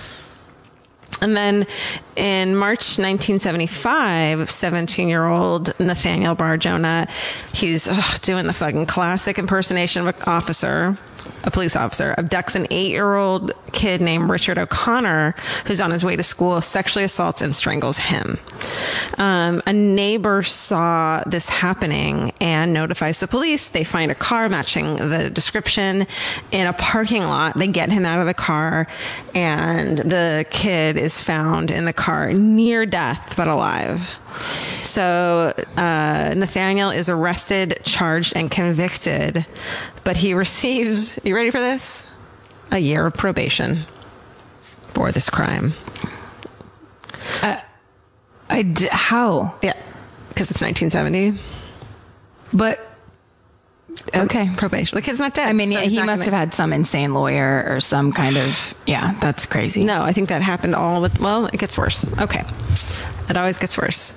[1.26, 1.68] And then
[2.16, 7.08] in March 1975, 17 year old Nathaniel Bar-Jonah,
[7.54, 10.98] he's ugh, doing the fucking classic impersonation of an officer,
[11.44, 16.04] a police officer, abducts an eight year old kid named Richard O'Connor, who's on his
[16.04, 18.40] way to school, sexually assaults and strangles him.
[19.18, 23.70] Um, a neighbor saw this happening and notifies the police.
[23.70, 26.08] They find a car matching the description
[26.52, 27.58] in a parking lot.
[27.58, 28.88] They get him out of the car,
[29.34, 34.02] and the kid is found in the car near death but alive.
[34.84, 39.46] So uh, Nathaniel is arrested, charged, and convicted,
[40.04, 41.20] but he receives.
[41.24, 42.06] You ready for this?
[42.72, 43.86] A year of probation
[44.88, 45.74] for this crime.
[48.50, 49.56] I d- how?
[49.62, 49.74] Yeah,
[50.30, 51.40] because it's 1970.
[52.54, 52.80] But
[54.16, 54.50] okay.
[54.58, 54.96] Probation.
[54.96, 55.48] The kid's not dead.
[55.50, 58.38] I mean, so yeah, he must gonna- have had some insane lawyer or some kind
[58.38, 59.16] of yeah.
[59.20, 59.84] That's crazy.
[59.84, 62.06] No, I think that happened all the well, it gets worse.
[62.20, 62.44] Okay.
[63.30, 64.14] It always gets worse.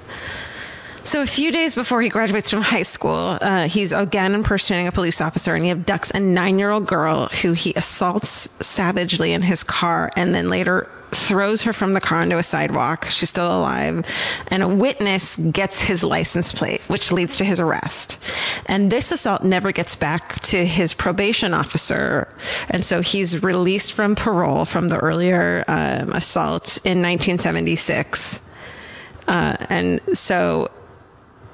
[1.08, 4.92] So a few days before he graduates from high school, uh, he's again impersonating a
[4.92, 10.10] police officer, and he abducts a nine-year-old girl who he assaults savagely in his car,
[10.16, 13.06] and then later throws her from the car onto a sidewalk.
[13.08, 14.04] She's still alive.
[14.48, 18.18] And a witness gets his license plate, which leads to his arrest.
[18.66, 22.28] And this assault never gets back to his probation officer.
[22.68, 28.42] And so he's released from parole from the earlier um, assault in 1976.
[29.26, 30.68] Uh, and so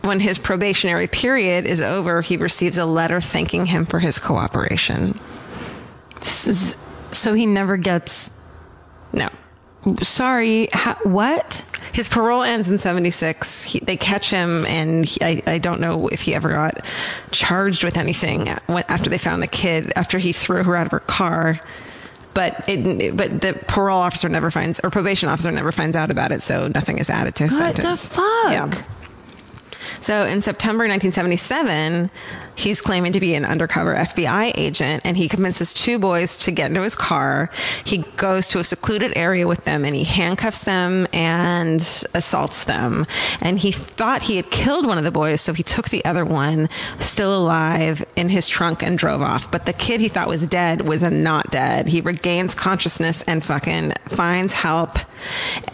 [0.04, 5.18] when his probationary period is over, he receives a letter thanking him for his cooperation.
[6.20, 6.76] This is,
[7.12, 8.30] so he never gets.
[9.12, 9.28] No.
[10.02, 11.62] Sorry, ha, what?
[11.92, 13.64] His parole ends in 76.
[13.64, 16.84] He, they catch him, and he, I, I don't know if he ever got
[17.30, 21.00] charged with anything after they found the kid, after he threw her out of her
[21.00, 21.60] car.
[22.32, 26.32] But it, but the parole officer never finds, or probation officer never finds out about
[26.32, 28.08] it, so nothing is added to his What sentence.
[28.08, 28.24] the fuck?
[28.50, 28.82] Yeah.
[30.04, 32.10] So in September 1977,
[32.56, 36.70] he's claiming to be an undercover FBI agent and he convinces two boys to get
[36.70, 37.50] into his car.
[37.84, 41.80] He goes to a secluded area with them and he handcuffs them and
[42.14, 43.06] assaults them.
[43.40, 46.24] And he thought he had killed one of the boys, so he took the other
[46.24, 49.50] one, still alive, in his trunk and drove off.
[49.50, 51.88] But the kid he thought was dead was not dead.
[51.88, 54.98] He regains consciousness and fucking finds help.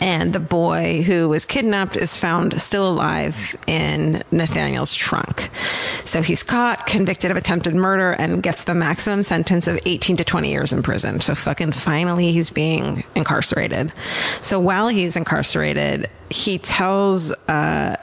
[0.01, 5.51] And the boy who was kidnapped is found still alive in Nathaniel's trunk.
[6.05, 10.25] So he's caught, convicted of attempted murder, and gets the maximum sentence of 18 to
[10.25, 11.21] 20 years in prison.
[11.21, 13.93] So fucking finally he's being incarcerated.
[14.41, 17.97] So while he's incarcerated, he tells, uh,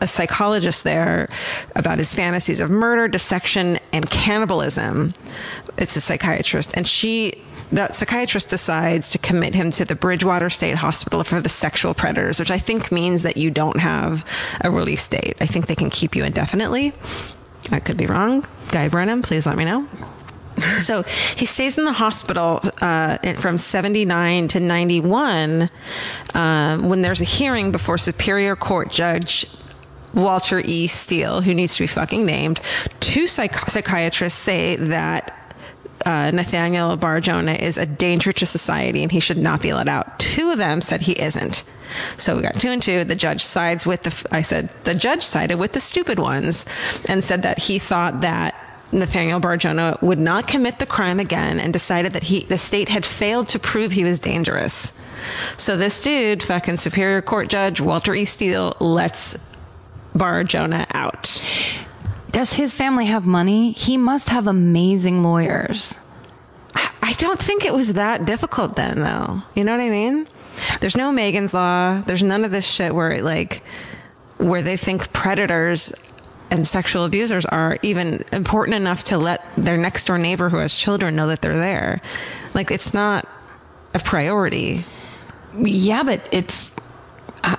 [0.00, 1.28] a psychologist there
[1.74, 5.12] about his fantasies of murder, dissection, and cannibalism.
[5.78, 6.72] It's a psychiatrist.
[6.74, 7.42] And she,
[7.72, 12.38] that psychiatrist decides to commit him to the Bridgewater State Hospital for the sexual predators,
[12.38, 14.24] which I think means that you don't have
[14.60, 15.36] a release date.
[15.40, 16.92] I think they can keep you indefinitely.
[17.70, 18.44] I could be wrong.
[18.68, 19.88] Guy Branum, please let me know.
[20.80, 25.68] So he stays in the hospital uh, from 79 to 91
[26.32, 29.46] um, when there's a hearing before Superior Court Judge
[30.14, 30.86] Walter E.
[30.86, 32.60] Steele, who needs to be fucking named.
[33.00, 35.54] Two psych- psychiatrists say that
[36.06, 40.18] uh, Nathaniel Bar-Jonah is a danger to society and he should not be let out.
[40.18, 41.64] Two of them said he isn't.
[42.16, 43.04] So we got two and two.
[43.04, 46.66] The judge sides with the, I said, the judge sided with the stupid ones
[47.08, 48.54] and said that he thought that
[48.92, 53.04] Nathaniel Bar-Jonah would not commit the crime again and decided that he, the state had
[53.04, 54.92] failed to prove he was dangerous.
[55.56, 58.24] So this dude, fucking Superior Court Judge Walter E.
[58.24, 59.36] Steele, lets
[60.14, 61.42] Bar-Jonah out.
[62.30, 63.72] Does his family have money?
[63.72, 65.98] He must have amazing lawyers.
[66.74, 69.42] I don't think it was that difficult then, though.
[69.54, 70.26] You know what I mean?
[70.80, 72.00] There's no Megan's Law.
[72.00, 73.62] There's none of this shit where it, like,
[74.38, 75.92] where they think predators
[76.50, 80.74] and sexual abusers are even important enough to let their next door neighbor who has
[80.74, 82.00] children know that they're there.
[82.52, 83.26] Like, it's not
[83.94, 84.84] a priority.
[85.56, 86.74] Yeah, but it's.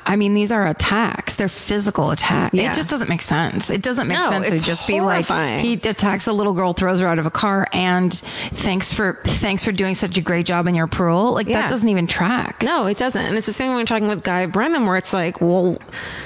[0.05, 1.35] I mean, these are attacks.
[1.35, 2.53] They're physical attacks.
[2.55, 2.71] Yeah.
[2.71, 3.69] It just doesn't make sense.
[3.69, 5.61] It doesn't make No, sense to just horrifying.
[5.61, 8.93] be like he attacks a little girl, throws her out of a car, and thanks
[8.93, 11.33] for thanks for doing such a great job in your parole.
[11.33, 11.61] Like Yeah.
[11.61, 12.63] that doesn't even track.
[12.63, 13.23] No, it doesn't.
[13.23, 15.77] And it's the same when we're talking with Guy Branum, where it's like, well,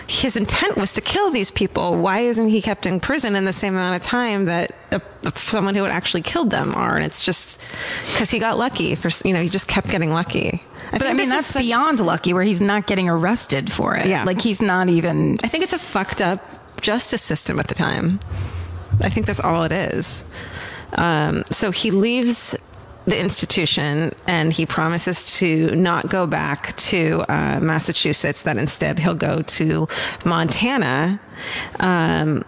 [0.08, 1.98] his intent was to kill these people.
[1.98, 5.00] Why isn't he kept in prison in the same amount of time that uh,
[5.36, 6.96] someone who had actually killed them are?
[6.96, 7.62] And it's just
[8.14, 8.96] because he got lucky.
[8.96, 10.64] For you know, he just kept getting lucky.
[10.92, 14.08] But I mean, that's such- beyond lucky, where he's not getting arrested for it.
[14.08, 14.24] Yeah.
[14.24, 15.38] like he's not even.
[15.44, 16.42] I think it's a fucked up
[16.82, 18.20] justice system at the time.
[19.04, 20.24] I think that's all it is.
[20.94, 22.56] Um, so he leaves
[23.06, 29.16] the institution and he promises to not go back to uh, Massachusetts, that instead he'll
[29.16, 29.88] go to
[30.26, 31.20] Montana.
[31.80, 32.44] Um,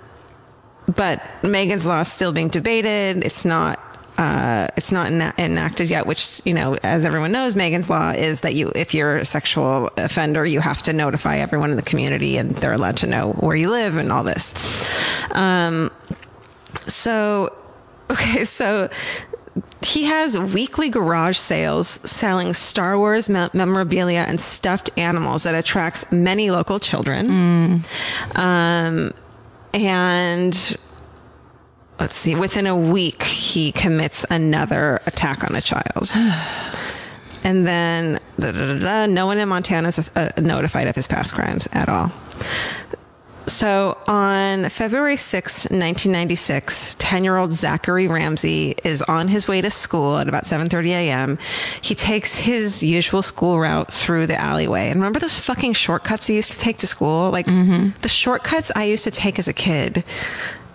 [0.94, 3.24] but Megan's Law is still being debated.
[3.24, 3.80] It's not.
[4.22, 8.42] Uh, it's not ena- enacted yet, which you know, as everyone knows, Megan's Law is
[8.42, 12.38] that you, if you're a sexual offender, you have to notify everyone in the community,
[12.38, 14.54] and they're allowed to know where you live and all this.
[15.32, 15.90] Um,
[16.86, 17.52] so,
[18.12, 18.92] okay, so
[19.84, 26.12] he has weekly garage sales selling Star Wars me- memorabilia and stuffed animals that attracts
[26.12, 27.84] many local children.
[28.36, 29.16] Um,
[29.74, 30.78] and
[32.02, 36.12] let's see, within a week, he commits another attack on a child.
[37.44, 41.34] And then, da, da, da, no one in Montana is uh, notified of his past
[41.34, 42.12] crimes at all.
[43.48, 50.30] so on February 6, 1996, 10-year-old Zachary Ramsey is on his way to school at
[50.30, 51.40] about 7:30 a.m.
[51.82, 54.90] He takes his usual school route through the alleyway.
[54.92, 57.32] And remember those fucking shortcuts he used to take to school?
[57.32, 57.48] Like
[58.02, 60.04] the shortcuts I used to take as a kid.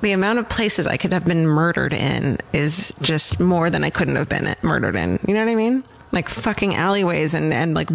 [0.03, 3.91] The amount of places I could have been murdered in is just more than I
[3.91, 5.19] couldn't have been murdered in.
[5.27, 5.85] You know what I mean?
[6.13, 7.89] Like fucking alleyways and and like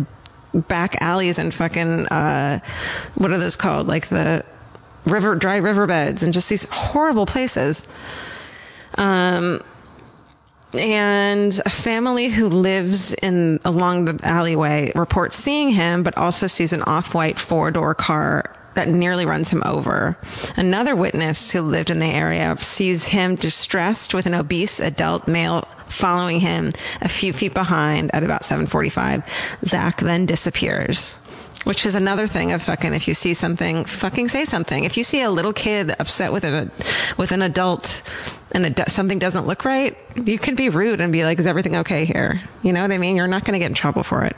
[0.54, 2.60] back alleys and fucking uh
[3.16, 3.88] what are those called?
[3.88, 4.44] Like the
[5.06, 7.86] river dry riverbeds and just these horrible places.
[8.98, 9.62] Um
[10.74, 16.72] and a family who lives in along the alleyway reports seeing him but also sees
[16.74, 20.18] an off-white four-door car that nearly runs him over.
[20.56, 25.68] Another witness who lived in the area sees him distressed with an obese adult male
[25.88, 29.24] following him a few feet behind at about 7:45.
[29.66, 31.18] Zach then disappears.
[31.64, 34.84] Which is another thing of fucking if you see something, fucking say something.
[34.84, 36.72] If you see a little kid upset with an
[37.18, 38.02] with an adult
[38.54, 41.76] and it, something doesn't look right, you can be rude and be like, "Is everything
[41.76, 43.16] okay here?" You know what I mean?
[43.16, 44.36] You're not going to get in trouble for it.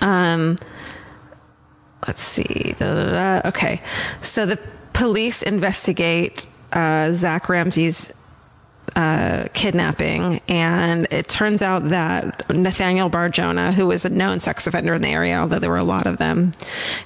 [0.00, 0.56] Um,
[2.06, 2.74] let's see.
[2.78, 3.48] Da, da, da.
[3.48, 3.82] Okay,
[4.20, 4.58] so the
[4.92, 8.12] police investigate uh, Zach Ramsey's
[8.96, 14.94] uh, kidnapping, and it turns out that Nathaniel Bar-Jonah, who was a known sex offender
[14.94, 16.52] in the area, although there were a lot of them,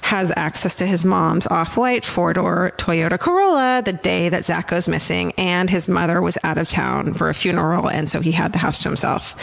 [0.01, 5.31] has access to his mom's off-white four-door Toyota Corolla the day that Zach goes missing,
[5.37, 8.59] and his mother was out of town for a funeral, and so he had the
[8.59, 9.35] house to himself.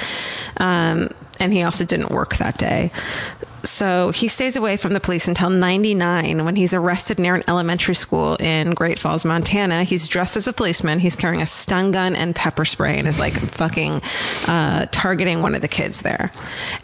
[0.59, 1.09] Um,
[1.41, 2.91] and he also didn't work that day.
[3.65, 7.95] So he stays away from the police until 99 when he's arrested near an elementary
[7.95, 9.85] school in Great Falls, Montana.
[9.85, 10.99] He's dressed as a policeman.
[10.99, 14.03] He's carrying a stun gun and pepper spray and is like fucking
[14.47, 16.31] uh, targeting one of the kids there.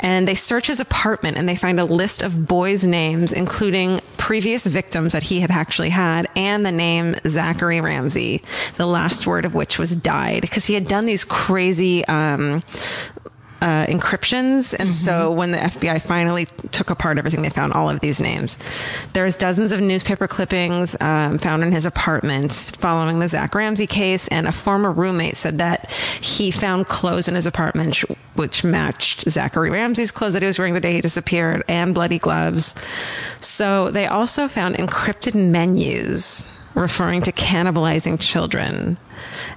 [0.01, 4.67] And they search his apartment and they find a list of boys' names, including previous
[4.67, 8.43] victims that he had actually had and the name Zachary Ramsey,
[8.77, 12.63] the last word of which was died because he had done these crazy, um,
[13.61, 14.75] uh, encryptions.
[14.79, 18.59] And so when the FBI finally took apart everything, they found all of these names.
[19.13, 24.29] There's dozens of newspaper clippings um, found in his apartment following the Zach Ramsey case.
[24.29, 29.29] And a former roommate said that he found clothes in his apartment sh- which matched
[29.29, 32.75] Zachary Ramsey's clothes that he was wearing the day he disappeared and bloody gloves.
[33.41, 38.97] So they also found encrypted menus referring to cannibalizing children.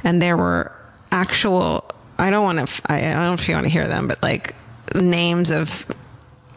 [0.04, 0.72] And there were
[1.12, 2.92] actual I don't want to.
[2.92, 4.56] I don't know if you want to hear them, but like
[4.96, 5.86] names of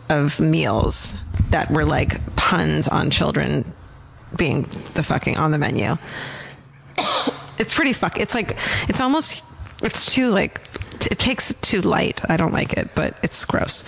[0.08, 1.16] of meals
[1.50, 3.64] that were like puns on children
[4.36, 4.62] being
[4.94, 5.96] the fucking on the menu.
[7.58, 8.20] It's pretty fuck.
[8.20, 9.42] It's like it's almost.
[9.82, 10.60] It's too like.
[11.10, 12.20] It takes it too light.
[12.30, 13.84] I don't like it, but it's gross.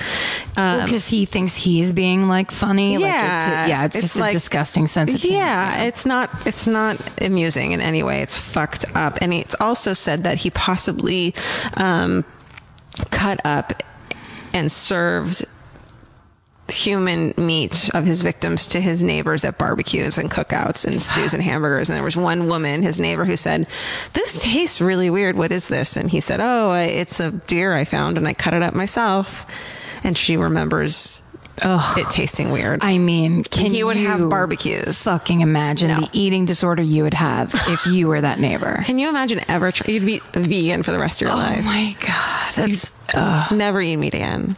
[0.57, 2.97] Um, because he thinks he's being like funny.
[2.99, 3.63] like Yeah.
[3.63, 5.39] it's, yeah, it's, It's just like- a disgusting sense of humor.
[5.39, 8.21] yeah, it's not it's not amusing in any way.
[8.23, 11.35] It's fucked up, and it's also said that he possibly
[11.75, 12.25] um,
[13.11, 13.83] cut up
[14.53, 15.45] and served
[16.71, 21.43] human meat of his victims to his neighbors at barbecues and cookouts and stews and
[21.43, 21.89] hamburgers.
[21.89, 23.67] And there was one woman, his neighbor, who said,
[24.13, 25.37] "This tastes really weird.
[25.37, 28.55] What is this?" And he said, "Oh, it's a deer I found, and I cut
[28.55, 29.47] it up myself."
[30.05, 31.23] And she remembers
[31.63, 31.99] Ugh.
[31.99, 32.79] it tasting weird.
[32.85, 35.03] I mean, can he would you have barbecues.
[35.03, 36.01] Fucking imagine No.
[36.01, 38.81] the eating disorder you would have if you were that neighbor.
[38.87, 39.73] Can you imagine ever?
[39.73, 41.59] Try, you'd be vegan for the rest of your Oh life.
[41.59, 44.57] Oh my god, that's Never eat meat again.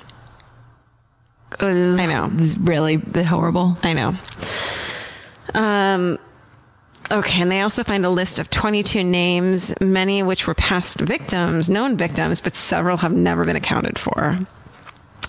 [1.58, 2.30] I know.
[2.36, 3.76] It's really horrible.
[3.82, 4.14] I know.
[5.54, 6.18] Um.
[7.12, 11.00] Okay, and they also find a list of 22 names, many of which were past
[11.00, 14.38] victims, known victims, but several have never been accounted for.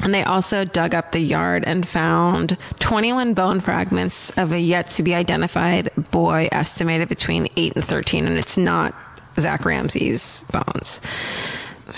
[0.03, 4.91] And they also dug up the yard and found 21 bone fragments of a yet
[4.91, 8.93] to be identified boy estimated between 8 and 13, and it's not
[9.39, 11.01] Zach Ramsey's bones.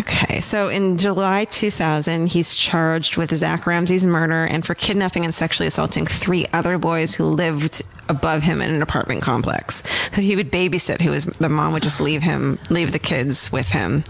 [0.01, 5.33] Okay, so in July 2000, he's charged with Zach Ramsey's murder and for kidnapping and
[5.33, 9.83] sexually assaulting three other boys who lived above him in an apartment complex.
[10.13, 13.51] Who he would babysit, who was the mom would just leave him, leave the kids
[13.51, 14.03] with him,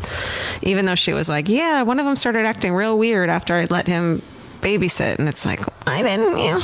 [0.61, 3.65] even though she was like, "Yeah, one of them started acting real weird after I
[3.65, 4.21] let him
[4.61, 6.61] babysit," and it's like, "I didn't." Yeah.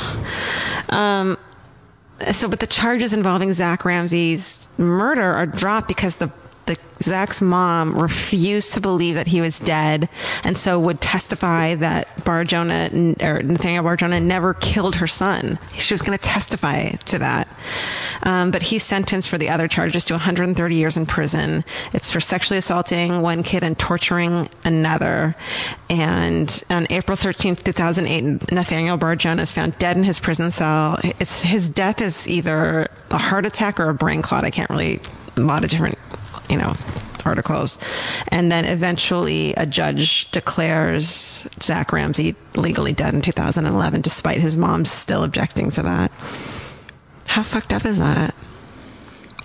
[0.88, 1.38] Um,
[2.32, 6.30] so, but the charges involving Zach Ramsey's murder are dropped because the
[6.66, 10.08] the Zach's mom refused to believe that he was dead,
[10.44, 15.58] and so would testify that Bar-Jonah or Nathaniel Bar-Jonah never killed her son.
[15.72, 17.48] She was going to testify to that.
[18.22, 21.64] Um, but he's sentenced for the other charges to 130 years in prison.
[21.94, 25.34] It's for sexually assaulting one kid and torturing another.
[25.88, 30.98] And on April 13, 2008, Nathaniel Bar-Jonah is found dead in his prison cell.
[31.18, 34.44] It's his death is either a heart attack or a brain clot.
[34.44, 35.00] I can't really
[35.36, 35.96] a lot of different
[36.50, 36.74] you know,
[37.24, 37.78] articles.
[38.28, 44.84] And then eventually a judge declares Zach Ramsey legally dead in 2011, despite his mom
[44.84, 46.10] still objecting to that.
[47.26, 48.34] How fucked up is that?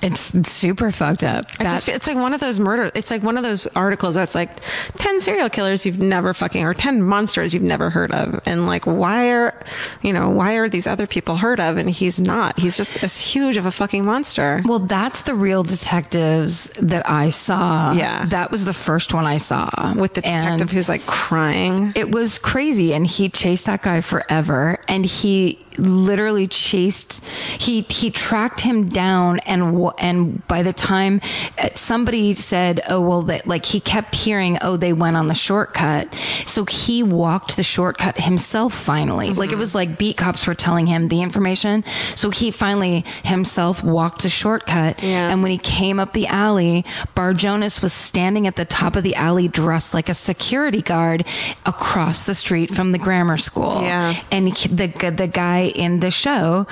[0.05, 1.45] It's super fucked up.
[1.59, 2.91] I just, it's like one of those murder.
[2.93, 4.49] It's like one of those articles that's like
[4.97, 8.85] ten serial killers you've never fucking or ten monsters you've never heard of, and like
[8.85, 9.59] why are,
[10.03, 12.59] you know, why are these other people heard of and he's not?
[12.59, 14.61] He's just as huge of a fucking monster.
[14.65, 17.93] Well, that's the real detectives that I saw.
[17.93, 21.93] Yeah, that was the first one I saw with the detective and who's like crying.
[21.95, 28.09] It was crazy, and he chased that guy forever, and he literally chased he he
[28.09, 31.21] tracked him down and and by the time
[31.57, 35.35] uh, somebody said oh well that like he kept hearing oh they went on the
[35.35, 36.13] shortcut.
[36.45, 39.29] So he walked the shortcut himself finally.
[39.29, 39.39] Mm-hmm.
[39.39, 41.83] like it was like beat cops were telling him the information.
[42.15, 45.01] So he finally himself walked the shortcut.
[45.03, 45.29] Yeah.
[45.29, 49.03] and when he came up the alley bar jonas was standing at the top of
[49.03, 51.25] the alley dressed like a security guard
[51.65, 53.81] across the street from the grammar school.
[53.81, 54.15] Yeah.
[54.31, 56.67] And he, the the guy in the show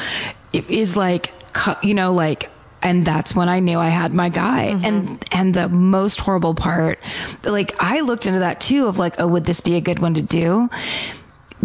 [0.51, 1.33] is like,
[1.83, 2.49] you know, like,
[2.81, 4.71] and that's when I knew I had my guy.
[4.71, 4.85] Mm-hmm.
[4.85, 6.99] And and the most horrible part,
[7.43, 10.13] like I looked into that too of like, oh, would this be a good one
[10.15, 10.69] to do?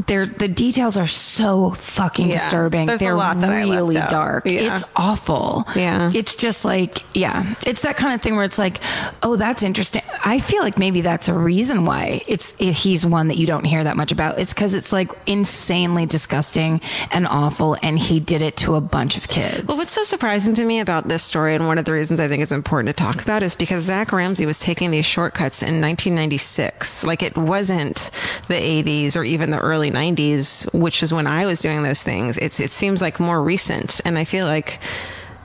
[0.07, 2.87] They're the details are so fucking yeah, disturbing.
[2.87, 4.47] they're really dark.
[4.47, 4.73] Yeah.
[4.73, 5.65] It's awful.
[5.75, 6.11] Yeah.
[6.15, 7.55] It's just like, yeah.
[7.67, 8.81] It's that kind of thing where it's like,
[9.23, 10.03] oh, that's interesting.
[10.25, 13.65] I feel like maybe that's a reason why it's it, he's one that you don't
[13.65, 14.39] hear that much about.
[14.39, 16.81] It's because it's like insanely disgusting
[17.11, 19.65] and awful, and he did it to a bunch of kids.
[19.67, 22.29] Well, what's so surprising to me about this story, and one of the reasons I
[22.29, 25.81] think it's important to talk about, is because Zach Ramsey was taking these shortcuts in
[25.81, 27.05] 1996.
[27.05, 28.11] Like it wasn't
[28.49, 32.03] the 80s or even the early early 90s, which is when I was doing those
[32.03, 34.01] things, it's, it seems like more recent.
[34.05, 34.81] And I feel like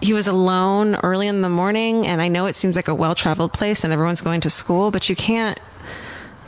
[0.02, 2.06] he was alone early in the morning.
[2.08, 4.92] And I know it seems like a well traveled place and everyone's going to school,
[4.92, 5.60] but you can't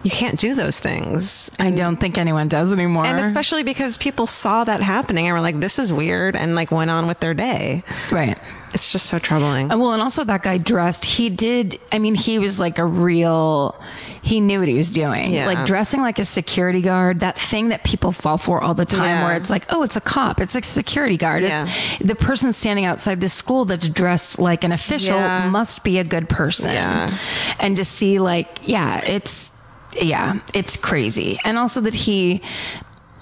[0.03, 1.49] you can't do those things.
[1.59, 3.07] I don't think anyone does anymore.
[3.07, 6.69] And especially because people saw that happening and were like, this is weird, and like
[6.69, 7.83] went on with their day.
[8.11, 8.37] Right.
[8.75, 9.69] It's just so troubling.
[9.69, 13.81] well, and also that guy dressed, he did, I mean, he was like a real,
[14.21, 15.31] he knew what he was doing.
[15.31, 15.47] Yeah.
[15.47, 19.05] Like dressing like a security guard, that thing that people fall for all the time
[19.05, 19.23] yeah.
[19.23, 21.43] where it's like, oh, it's a cop, it's a security guard.
[21.43, 21.63] Yeah.
[21.65, 25.47] It's the person standing outside this school that's dressed like an official yeah.
[25.47, 26.71] must be a good person.
[26.71, 27.17] Yeah.
[27.61, 29.57] And to see like, yeah, it's,
[30.01, 31.39] yeah, it's crazy.
[31.45, 32.41] And also that he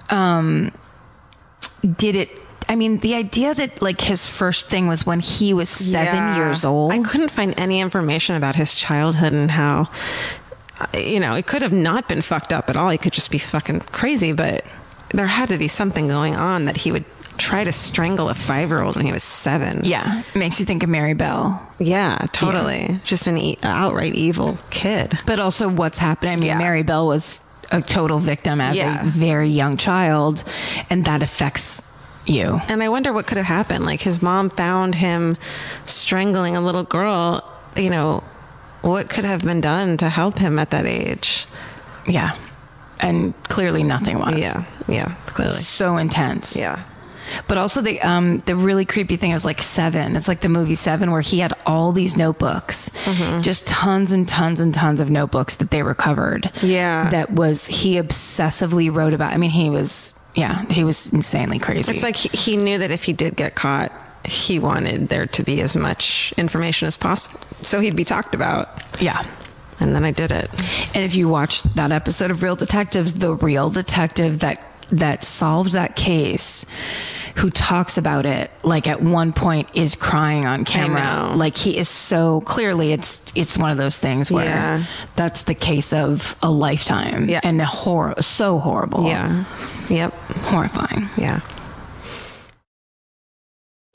[0.09, 0.71] um,
[1.95, 2.39] did it
[2.69, 6.37] I mean, the idea that like his first thing was when he was seven yeah.
[6.37, 6.91] years old.
[6.91, 9.89] I couldn't find any information about his childhood and how,
[10.79, 12.89] uh, you know, it could have not been fucked up at all.
[12.89, 14.65] He could just be fucking crazy, but
[15.09, 17.05] there had to be something going on that he would
[17.37, 19.81] try to strangle a five year old when he was seven.
[19.83, 20.21] Yeah.
[20.33, 21.61] It makes you think of Mary Bell.
[21.79, 22.81] Yeah, totally.
[22.81, 22.97] Yeah.
[23.03, 25.17] Just an e- outright evil kid.
[25.25, 26.33] But also what's happening.
[26.33, 26.57] I mean, yeah.
[26.57, 27.41] Mary Bell was
[27.71, 29.01] a total victim as yeah.
[29.01, 30.43] a very young child,
[30.89, 31.81] and that affects
[32.25, 32.61] you.
[32.67, 33.85] And I wonder what could have happened.
[33.85, 35.33] Like his mom found him
[35.85, 37.49] strangling a little girl.
[37.75, 38.23] You know,
[38.81, 41.47] what could have been done to help him at that age?
[42.07, 42.37] Yeah.
[42.99, 44.37] And clearly nothing was.
[44.37, 44.65] Yeah.
[44.87, 45.15] Yeah.
[45.25, 45.53] Clearly.
[45.53, 46.55] So intense.
[46.55, 46.83] Yeah.
[47.47, 50.15] But also the um the really creepy thing is like Seven.
[50.15, 53.41] It's like the movie Seven where he had all these notebooks, mm-hmm.
[53.41, 56.51] just tons and tons and tons of notebooks that they recovered.
[56.61, 59.33] Yeah, that was he obsessively wrote about.
[59.33, 61.93] I mean, he was yeah, he was insanely crazy.
[61.93, 63.91] It's like he, he knew that if he did get caught,
[64.25, 68.83] he wanted there to be as much information as possible, so he'd be talked about.
[69.01, 69.23] Yeah,
[69.79, 70.49] and then I did it.
[70.95, 75.71] And if you watch that episode of Real Detectives, the real detective that that solved
[75.71, 76.65] that case
[77.35, 81.35] who talks about it like at one point is crying on camera.
[81.35, 84.85] like he is so clearly it's it's one of those things where yeah.
[85.15, 87.29] that's the case of a lifetime.
[87.29, 87.41] Yeah.
[87.43, 89.07] and the horror so horrible.
[89.07, 89.45] Yeah.
[89.89, 90.13] Yep.
[90.13, 91.09] Horrifying.
[91.17, 91.41] Yeah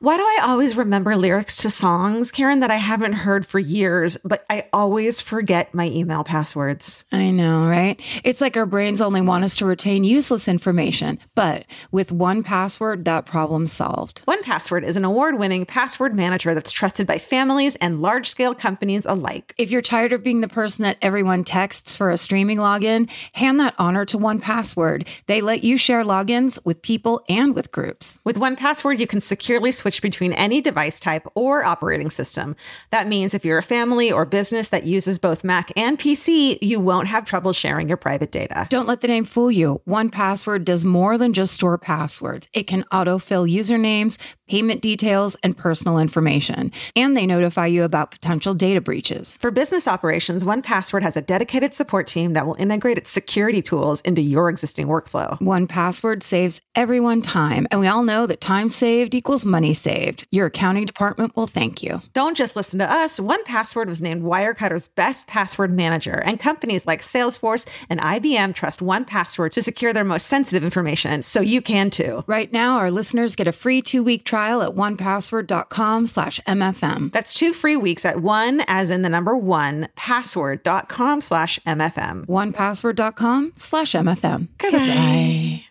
[0.01, 4.17] Why do I always remember lyrics to songs, Karen, that I haven't heard for years,
[4.23, 7.05] but I always forget my email passwords?
[7.11, 8.01] I know, right?
[8.23, 11.19] It's like our brains only want us to retain useless information.
[11.35, 14.23] But with one password, that problem's solved.
[14.29, 19.05] 1Password is an award winning password manager that's trusted by families and large scale companies
[19.05, 19.53] alike.
[19.59, 23.59] If you're tired of being the person that everyone texts for a streaming login, hand
[23.59, 25.09] that honor to 1Password.
[25.27, 28.21] They let you share logins with people and with groups.
[28.23, 32.57] With 1Password, you can securely switch between any device type or operating system.
[32.91, 36.81] That means if you're a family or business that uses both Mac and PC, you
[36.81, 38.67] won't have trouble sharing your private data.
[38.71, 39.81] Don't let the name fool you.
[39.89, 42.49] 1Password does more than just store passwords.
[42.53, 44.19] It can autofill usernames,
[44.49, 46.73] payment details, and personal information.
[46.97, 49.37] And they notify you about potential data breaches.
[49.41, 54.01] For business operations, 1Password has a dedicated support team that will integrate its security tools
[54.03, 55.39] into your existing workflow.
[55.41, 60.27] 1Password saves everyone time, and we all know that time saved equals money saved.
[60.31, 62.03] Your accounting department will thank you.
[62.13, 63.19] Don't just listen to us.
[63.19, 69.51] 1Password was named Wirecutter's best password manager, and companies like Salesforce and IBM trust 1Password
[69.53, 72.25] to secure their most sensitive information, so you can too.
[72.27, 77.13] Right now, our listeners get a free two-week trial at onepassword.com slash MFM.
[77.13, 82.27] That's two free weeks at one, as in the number one, password.com slash MFM.
[82.27, 84.49] Onepassword.com slash MFM.
[84.59, 85.65] Goodbye.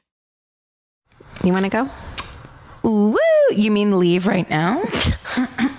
[1.44, 1.90] You want to go?
[2.88, 3.18] Woo!
[3.52, 4.82] You mean leave right now?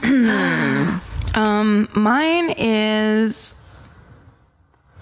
[1.34, 3.66] um, mine is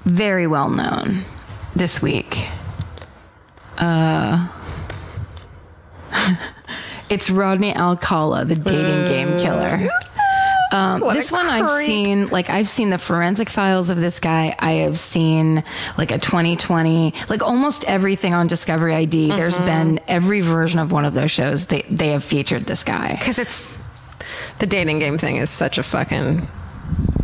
[0.04, 1.24] very well known
[1.74, 2.46] this week.
[3.78, 4.46] Uh,
[7.11, 9.88] it's Rodney Alcala, the dating game killer.
[10.73, 14.55] Um, this one I've seen, like I've seen the forensic files of this guy.
[14.59, 15.62] I have seen
[15.97, 19.29] like a 2020, like almost everything on Discovery ID.
[19.29, 21.67] There's been every version of one of those shows.
[21.67, 23.12] They they have featured this guy.
[23.12, 23.64] Because it's
[24.59, 26.49] the dating game thing is such a fucking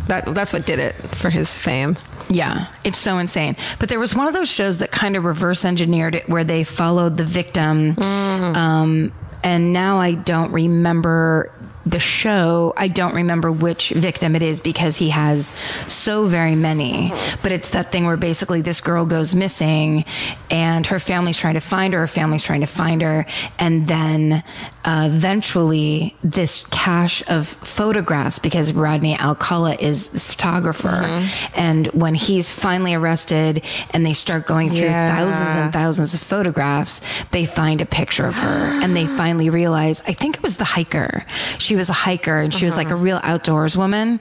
[0.07, 1.97] that that's what did it for his fame.
[2.29, 3.55] Yeah, it's so insane.
[3.79, 6.63] But there was one of those shows that kind of reverse engineered it where they
[6.63, 7.97] followed the victim.
[7.99, 9.11] Um,
[9.43, 11.51] and now I don't remember
[11.85, 12.73] the show.
[12.77, 15.53] I don't remember which victim it is because he has
[15.87, 17.11] so very many.
[17.41, 20.05] But it's that thing where basically this girl goes missing
[20.49, 23.25] and her family's trying to find her, her family's trying to find her.
[23.59, 24.43] And then
[24.85, 31.27] uh, eventually this cache of photographs because Rodney Alcala is this photographer.
[31.55, 35.15] And when he's finally arrested and they start going through Yeah.
[35.15, 40.01] thousands and thousands of photographs, they find a picture of her and they finally realize,
[40.07, 41.25] I think it was the hiker.
[41.57, 43.03] She was a hiker and she was like a uh-huh.
[43.03, 44.19] real outdoors woman.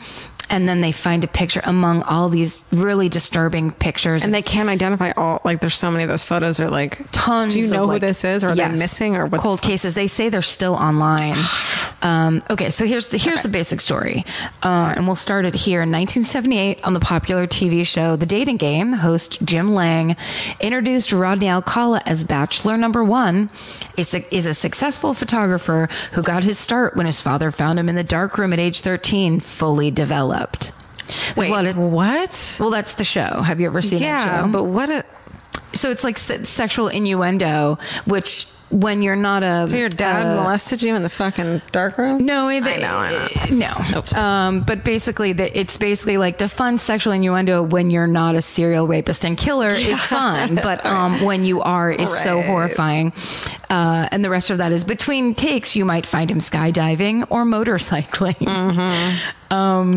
[0.53, 4.24] And then they find a picture among all these really disturbing pictures.
[4.24, 7.55] And they can't identify all like there's so many of those photos are like tons.
[7.55, 8.70] Do you know who like- this is or are Yes.
[8.70, 9.94] they missing or what cold cases?
[9.94, 11.36] They say they're still online.
[12.03, 14.24] Um, okay, so here's the here's the basic story,
[14.62, 15.80] uh, and we'll start it here.
[15.82, 20.16] In 1978, on the popular TV show The Dating Game, host Jim Lange
[20.61, 23.48] introduced Rodney Alcala as Bachelor Number One.
[23.96, 27.88] Is a, is a successful photographer who got his start when his father found him
[27.88, 30.41] in the dark room at age 13, fully developed.
[31.34, 32.57] There's a lot of- what?
[32.61, 33.43] well, that's the show.
[33.43, 34.05] Have you ever seen that
[34.40, 35.05] Yeah, but what a
[35.74, 40.43] so it's like se- sexual innuendo, which when you're not a so your dad uh,
[40.43, 42.25] molested you in the fucking dark room?
[42.25, 44.03] no, I they, know, I know.
[44.14, 44.20] no.
[44.20, 48.43] Um, but basically, the, it's basically like the fun sexual innuendo when you're not a
[48.43, 53.12] serial rapist and killer is fun, but um, when you are is so horrifying.
[53.70, 57.45] Uh, and the rest of that is between takes, you might find him skydiving or
[57.45, 58.47] motorcycling.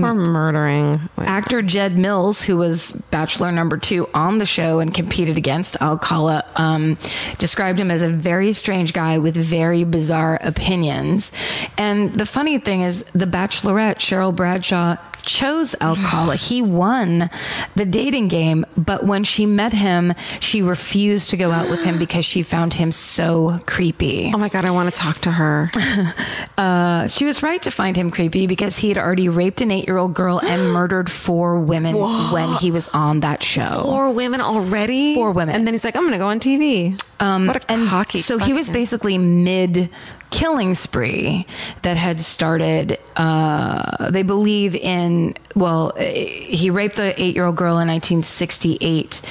[0.04, 1.10] or murdering.
[1.16, 5.82] Like, Actor Jed Mills, who was Bachelor number two on the show and competed against
[5.82, 6.98] Alcala, um,
[7.38, 11.32] described him as a very strange guy with very bizarre opinions.
[11.78, 16.36] And the funny thing is, the Bachelorette, Cheryl Bradshaw, chose Alcala.
[16.50, 17.30] he won
[17.76, 22.00] the dating game, but when she met him, she refused to go out with him
[22.00, 24.32] because she found him so creepy.
[24.34, 25.72] oh my god, I want to talk to her.
[26.58, 29.88] Uh, she was right to find him creepy because he had already raped an eight
[29.88, 33.82] year old girl and murdered four women when he was on that show.
[33.84, 35.16] Four women already?
[35.16, 35.54] Four women.
[35.54, 37.00] And then he's like, I'm going to go on TV.
[37.20, 38.20] Um, what a and cocky.
[38.20, 39.90] so he was basically mid
[40.36, 41.46] killing spree
[41.84, 47.88] that had started uh, they believe in well uh, he raped the eight-year-old girl in
[47.88, 49.22] 1968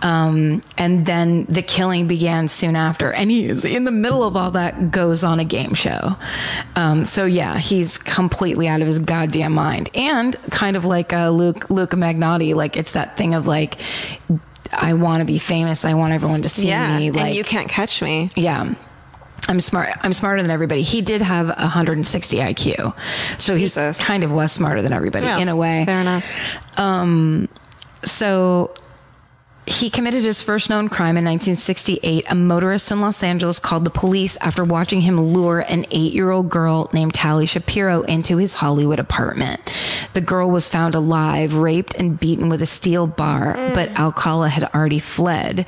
[0.00, 4.50] um, and then the killing began soon after and he's in the middle of all
[4.50, 6.16] that goes on a game show
[6.76, 11.28] um, so yeah he's completely out of his goddamn mind and kind of like uh,
[11.28, 13.78] luke Luka Magnotta like it's that thing of like
[14.72, 15.84] I want to be famous.
[15.84, 16.98] I want everyone to see Yeah.
[16.98, 17.12] me.
[17.12, 18.30] Like, and you can't catch me.
[18.34, 18.74] yeah.
[19.48, 19.90] I'm smart.
[20.02, 20.82] I'm smarter than everybody.
[20.82, 22.94] He did have 160 IQ,
[23.40, 23.68] so he
[24.04, 25.84] kind of was smarter than everybody Yeah, in a way.
[25.84, 26.24] fair enough.
[26.78, 27.48] Um,
[28.02, 28.74] so
[29.68, 32.24] he committed his first known crime in 1968.
[32.30, 36.30] A motorist in Los Angeles called the police after watching him lure an eight year
[36.30, 39.60] old girl named Tali Shapiro into his Hollywood apartment.
[40.12, 44.64] The girl was found alive, raped, and beaten with a steel bar, but Alcala had
[44.74, 45.66] already fled.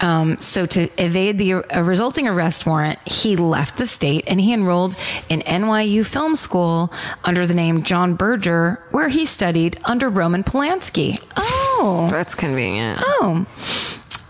[0.00, 4.52] Um, so to evade the uh, resulting arrest warrant, he left the state and he
[4.52, 4.96] enrolled
[5.28, 6.92] in NYU Film School
[7.24, 11.18] under the name John Berger, where he studied under Roman Polanski.
[11.36, 13.00] Oh, That's convenient.
[13.02, 13.46] oh.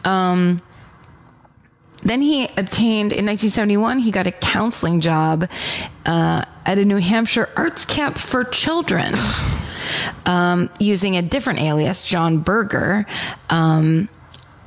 [0.04, 0.60] Um,
[2.02, 3.98] then he obtained in 1971.
[3.98, 5.48] He got a counseling job
[6.04, 9.12] uh, at a New Hampshire arts camp for children,
[10.26, 13.06] um, using a different alias, John Berger.
[13.50, 14.08] Um,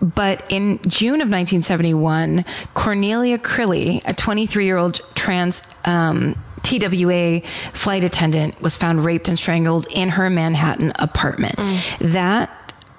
[0.01, 7.41] but in June of 1971, Cornelia Crilley, a 23 year old trans um, TWA
[7.73, 11.55] flight attendant, was found raped and strangled in her Manhattan apartment.
[11.99, 12.49] That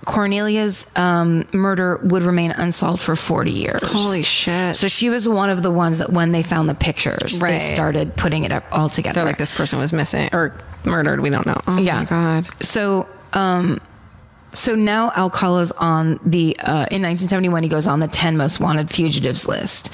[0.07, 3.81] Cornelia's um, murder would remain unsolved for 40 years.
[3.83, 4.77] Holy shit.
[4.77, 8.17] So she was one of the ones that when they found the pictures, they started
[8.17, 9.15] putting it up all together.
[9.17, 11.21] They're like this person was missing or murdered.
[11.21, 11.61] We don't know.
[11.67, 11.99] Oh Yeah.
[12.01, 12.49] my god.
[12.65, 13.79] So, um,
[14.53, 18.91] so now Alcala's on the uh, in 1971 he goes on the 10 most wanted
[18.91, 19.93] fugitives list,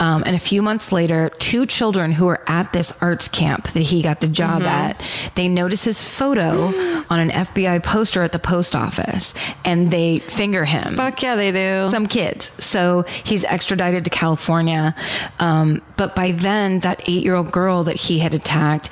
[0.00, 3.80] um, and a few months later, two children who were at this arts camp that
[3.80, 5.02] he got the job at,
[5.34, 6.66] they notice his photo
[7.10, 9.34] on an FBI poster at the post office,
[9.64, 11.90] and they finger him Fuck yeah, they do.
[11.90, 12.50] some kids.
[12.62, 14.94] So he's extradited to California.
[15.38, 18.90] Um, but by then, that eight year old girl that he had attacked,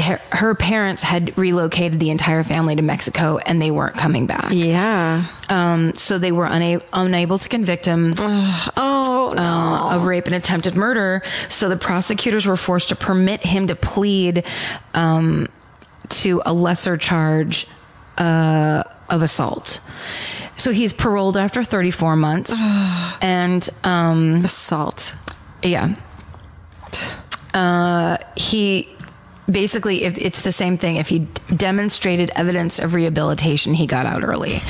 [0.00, 4.46] her, her parents had relocated the entire family to Mexico and they weren't coming back.
[4.50, 5.26] yeah.
[5.50, 9.42] Um, so they were una- unable to convict him Oh no.
[9.42, 11.22] uh, of rape and attempted murder.
[11.48, 14.46] So the prosecutors were forced to permit him to plead
[14.94, 15.48] um,
[16.08, 17.66] to a lesser charge
[18.16, 19.80] uh, of assault.
[20.56, 22.52] So he's paroled after 34 months.
[23.20, 25.14] and um, Assault.
[25.62, 25.96] yeah.
[27.54, 28.88] Uh, he
[29.52, 34.06] basically, if it's the same thing, if he d- demonstrated evidence of rehabilitation, he got
[34.06, 34.60] out early.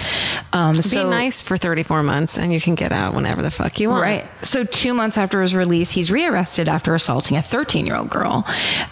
[0.52, 3.80] Um, so Be nice for 34 months and you can get out whenever the fuck
[3.80, 4.02] you want.
[4.02, 4.44] Right.
[4.44, 8.46] So two months after his release, he's rearrested after assaulting a 13 year old girl,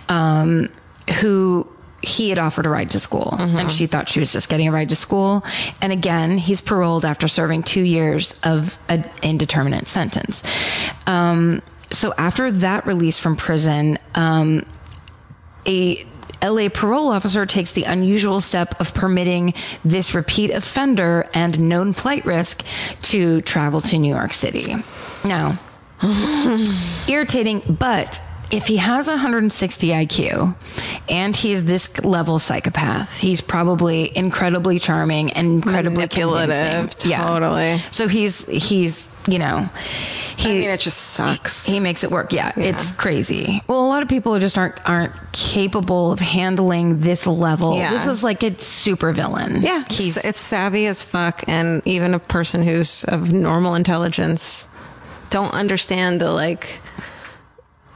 [0.08, 0.68] um,
[1.20, 1.66] who
[2.02, 4.72] he had offered a ride to school, and she thought she was just getting a
[4.72, 5.44] ride to school.
[5.82, 10.42] And again, he's paroled after serving two years of an indeterminate sentence.
[11.06, 11.60] Um,
[11.90, 14.64] so after that release from prison, um,
[15.66, 16.06] a
[16.42, 19.54] LA parole officer takes the unusual step of permitting
[19.84, 22.64] this repeat offender and known flight risk
[23.02, 24.74] to travel to New York City.
[25.24, 25.58] Now,
[27.08, 30.54] irritating, but if he has 160 IQ
[31.08, 37.10] and he's this level psychopath, he's probably incredibly charming and incredibly Manipulative, convincing.
[37.10, 37.24] Yeah.
[37.24, 37.78] totally.
[37.90, 39.68] So he's he's you know
[40.36, 41.66] he I mean, it just sucks.
[41.66, 42.32] he makes it work.
[42.32, 43.62] Yeah, it's crazy.
[43.66, 47.76] Well, a lot of people just aren't aren't capable of handling this level.
[47.76, 47.90] Yeah.
[47.90, 49.60] This is like a super villain.
[49.62, 54.66] yeah, he's it's, it's savvy as fuck, and even a person who's of normal intelligence
[55.28, 56.80] don't understand the like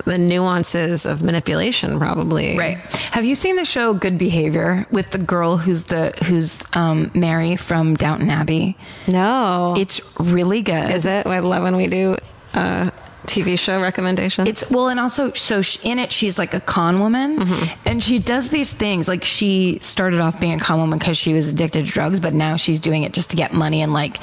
[0.04, 1.98] the nuances of manipulation.
[1.98, 2.78] Probably right.
[3.12, 7.56] Have you seen the show Good Behavior with the girl who's the who's um, Mary
[7.56, 8.76] from Downton Abbey?
[9.08, 10.90] No, It's really good.
[10.90, 11.26] is it?
[11.26, 12.16] I love when we do
[12.54, 12.90] uh,
[13.26, 14.48] TV show recommendations.
[14.48, 17.80] It's well, and also, so sh in it, she's like a con woman, Mm-hmm.
[17.86, 19.08] and she does these things.
[19.08, 22.34] Like she started off being a con woman because she was addicted to drugs, but
[22.34, 23.82] now she's doing it just to get money.
[23.82, 24.18] And like,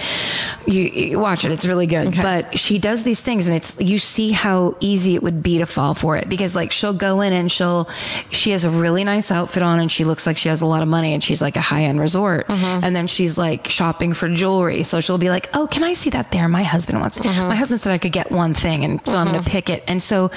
[0.66, 2.14] you, you watch it; it's really good.
[2.16, 5.66] But she does these things, and it's you see how easy it would be to
[5.66, 7.88] fall for it because like she'll go in and she'll
[8.30, 10.82] she has a really nice outfit on, and she looks like she has a lot
[10.82, 12.84] of money, and she's like a high end resort, Mm-hmm.
[12.84, 14.84] and then she's like shopping for jewelry.
[14.84, 16.48] So she'll be like, "Oh, can I see that there?
[16.48, 17.18] My husband wants.
[17.18, 17.24] it.
[17.24, 17.48] Mm-hmm.
[17.50, 19.52] My husband said I could get one thing, and so I'm going to mm-hmm.
[19.52, 20.32] pick it." And so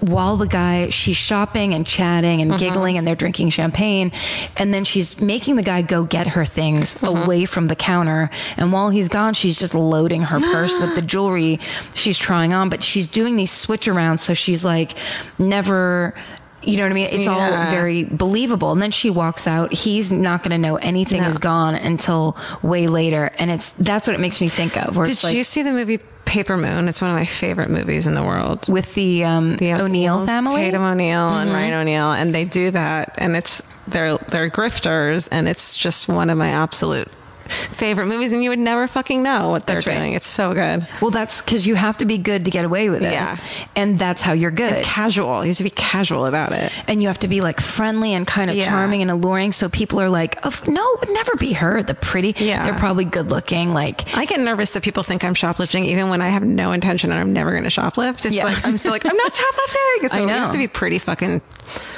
[0.00, 2.58] while the guy she's shopping and chatting and mm-hmm.
[2.58, 4.10] giggling, and they're drinking champagne,
[4.56, 7.22] and then she's making the guy go get her things mm-hmm.
[7.24, 11.02] away from the counter, and while he's gone, she's just loading her purse with the
[11.14, 11.60] jewelry
[11.94, 14.94] she's trying on, but she's doing these switch arounds, so she's like
[15.38, 16.14] never.
[16.60, 17.08] You know what I mean?
[17.12, 18.72] It's all very believable.
[18.72, 19.72] And then she walks out.
[19.72, 23.30] He's not going to know anything is gone until way later.
[23.38, 24.94] And it's that's what it makes me think of.
[25.04, 26.88] Did like you see the movie Paper Moon?
[26.88, 28.68] It's one of my favorite movies in the world.
[28.68, 30.52] with the um, the O'Neal family.
[30.52, 30.62] Mm-hmm.
[30.62, 35.48] Tatum O'Neal and Ryan O'Neal, and they do that, and it's they're they're grifters, and
[35.48, 37.08] it's just one of my absolute
[37.48, 39.98] favorite movies, and you would never fucking know what they're That's right.
[39.98, 40.12] doing.
[40.14, 40.86] It's so good.
[41.00, 43.12] Well, that's because you have to be good to get away with it.
[43.12, 43.38] Yeah.
[43.76, 44.84] And that's how you're good.
[44.84, 45.44] Casual.
[45.44, 46.72] You have to be casual about it.
[46.86, 48.66] and you have to be like friendly and kind of Yeah.
[48.66, 49.52] charming and alluring.
[49.52, 51.82] So people are like, oh, no, it would never be her.
[51.82, 52.34] The pretty.
[52.38, 52.64] Yeah.
[52.64, 53.72] They're probably good looking.
[53.74, 57.10] Like, I get nervous that people think I'm shoplifting, even when I have no intention
[57.10, 58.24] and I'm never going to shoplift.
[58.26, 58.44] It's Yeah.
[58.44, 60.08] like I'm still like I'm not shoplifting.
[60.08, 61.40] So I you have to be pretty fucking.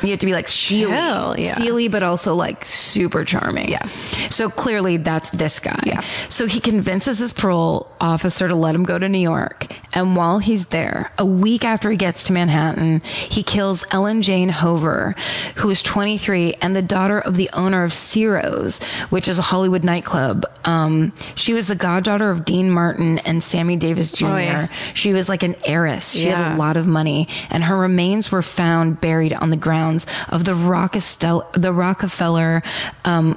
[0.03, 1.35] You have to be like steely, yeah.
[1.35, 3.69] steely, but also like super charming.
[3.69, 3.87] Yeah.
[4.31, 5.83] So clearly that's this guy.
[5.85, 6.01] Yeah.
[6.29, 9.67] So he convinces his parole officer to let him go to New York.
[9.93, 14.49] And while he's there, a week after he gets to Manhattan, he kills Ellen Jane
[14.49, 15.17] Hover,
[15.57, 18.81] who is 23 and the daughter of the owner of Ciro's,
[19.11, 20.45] which is a Hollywood nightclub.
[20.65, 24.27] Um, she was the goddaughter of Dean Martin and Sammy Davis Jr.
[24.27, 24.69] Oh, yeah.
[24.95, 26.13] She was like an heiress.
[26.13, 30.07] She had a lot of money, and her remains were found buried on the grounds
[30.29, 32.63] of the Rockefeller, the Rockefeller
[33.05, 33.37] um,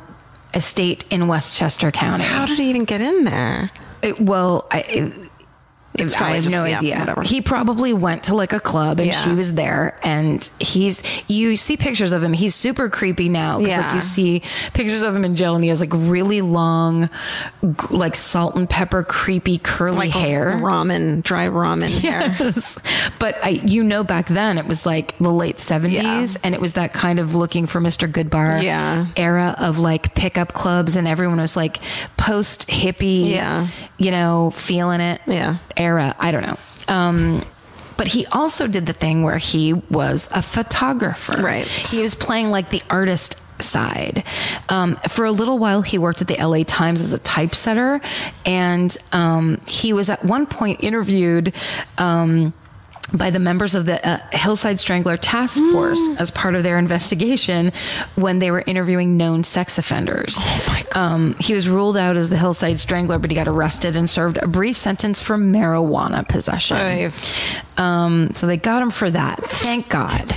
[0.53, 2.23] estate in Westchester County.
[2.25, 3.69] How did he even get in there?
[4.01, 5.13] It- well, I, it,
[5.95, 6.99] It's I have just- no yeah, idea.
[6.99, 7.21] whatever.
[7.21, 9.19] He probably went to like a club and Yeah.
[9.23, 11.03] she was there, and he's.
[11.27, 12.33] You see pictures of him.
[12.33, 13.53] He's super creepy now.
[13.59, 13.95] 'cause, Like Yeah.
[13.95, 14.41] you see
[14.73, 17.09] pictures of him in jail, and he has like really long,
[17.89, 20.57] like salt and pepper, creepy curly Like hair.
[20.61, 22.35] ramen, dry ramen hair.
[22.39, 22.77] Yes.
[23.19, 26.39] But I, you know, back then it was like the late 70s Yeah.
[26.43, 28.11] and it was that kind of looking for Mr.
[28.11, 29.05] Goodbar Yeah.
[29.15, 31.79] era of like pickup clubs and everyone was like
[32.17, 33.67] post hippie, Yeah.
[33.97, 35.57] you know, feeling it Yeah.
[35.83, 36.15] Era.
[36.19, 36.57] I don't know.
[36.87, 37.43] Um,
[37.97, 41.39] but he also did the thing where he was a photographer.
[41.41, 41.67] Right.
[41.67, 44.23] He was playing like the artist side.
[44.69, 48.01] Um, for a little while, he worked at the LA Times as a typesetter,
[48.45, 51.53] and um, he was at one point interviewed.
[51.97, 52.53] Um,
[53.11, 57.71] by the members of the uh, Hillside Strangler Task Force as part of their investigation
[58.15, 60.37] when they were interviewing known sex offenders.
[60.39, 60.95] Oh my God.
[60.95, 64.37] Um, he was ruled out as the Hillside Strangler, but he got arrested and served
[64.37, 66.77] a brief sentence for marijuana possession.
[67.77, 69.43] Um, so they got him for that.
[69.43, 70.31] Thank God.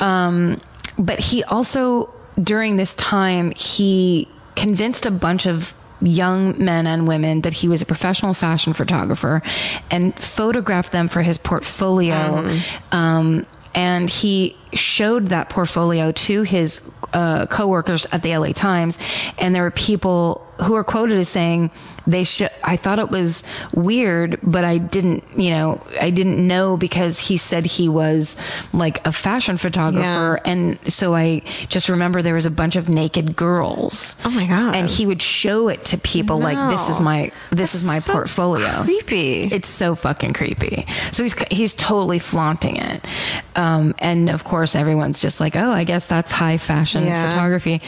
[0.00, 0.60] Um,
[0.98, 7.42] but he also, during this time, he convinced a bunch of young men and women
[7.42, 9.42] that he was a professional fashion photographer
[9.90, 12.58] and photographed them for his portfolio.
[12.90, 18.98] Um, and he showed that portfolio to his uh, coworkers at the LA Times,
[19.38, 21.70] and there were people who are quoted as saying
[22.06, 22.50] they should.
[22.64, 25.24] I thought it was weird, but I didn't.
[25.36, 28.36] You know, I didn't know because he said he was
[28.72, 33.36] like a fashion photographer, and so I just remember there was a bunch of naked
[33.36, 34.16] girls.
[34.24, 34.74] Oh my God.
[34.74, 38.12] And he would show it to people like this is my this is my so
[38.12, 38.82] portfolio.
[38.82, 39.44] creepy.
[39.44, 40.86] It's so fucking creepy.
[41.12, 43.06] So he's he's totally flaunting it,
[43.54, 47.28] um, and of course everyone's just like, oh, I guess that's high fashion Yeah.
[47.30, 47.80] photography.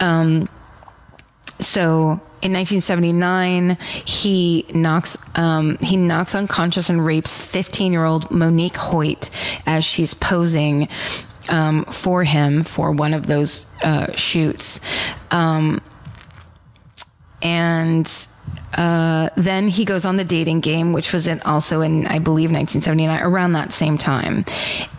[0.00, 0.48] Um,
[1.58, 8.76] so in 1979, he knocks um, he knocks unconscious and rapes 15 year old Monique
[8.76, 9.30] Hoyt
[9.66, 10.88] as she's posing
[11.48, 14.80] um, for him for one of those uh, shoots.
[15.30, 15.80] Um,
[17.42, 18.06] and
[18.74, 22.50] uh, then he goes on the dating game, which was in, also in, I believe,
[22.50, 24.44] 1979, around that same time.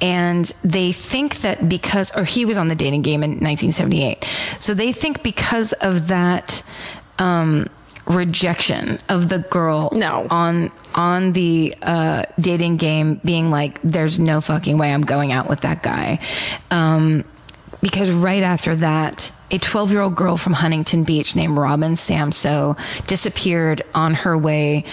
[0.01, 4.26] And they think that because, or he was on the dating game in 1978.
[4.59, 6.63] So they think because of that
[7.20, 7.68] um,
[8.07, 10.28] rejection of the girl No.
[10.30, 15.49] on on the uh, dating game, being like, "There's no fucking way I'm going out
[15.49, 16.20] with that guy,"
[16.72, 17.24] um,
[17.82, 22.78] because right after that, a 12 year old girl from Huntington Beach named Robin Samsoe
[23.07, 24.84] disappeared on her way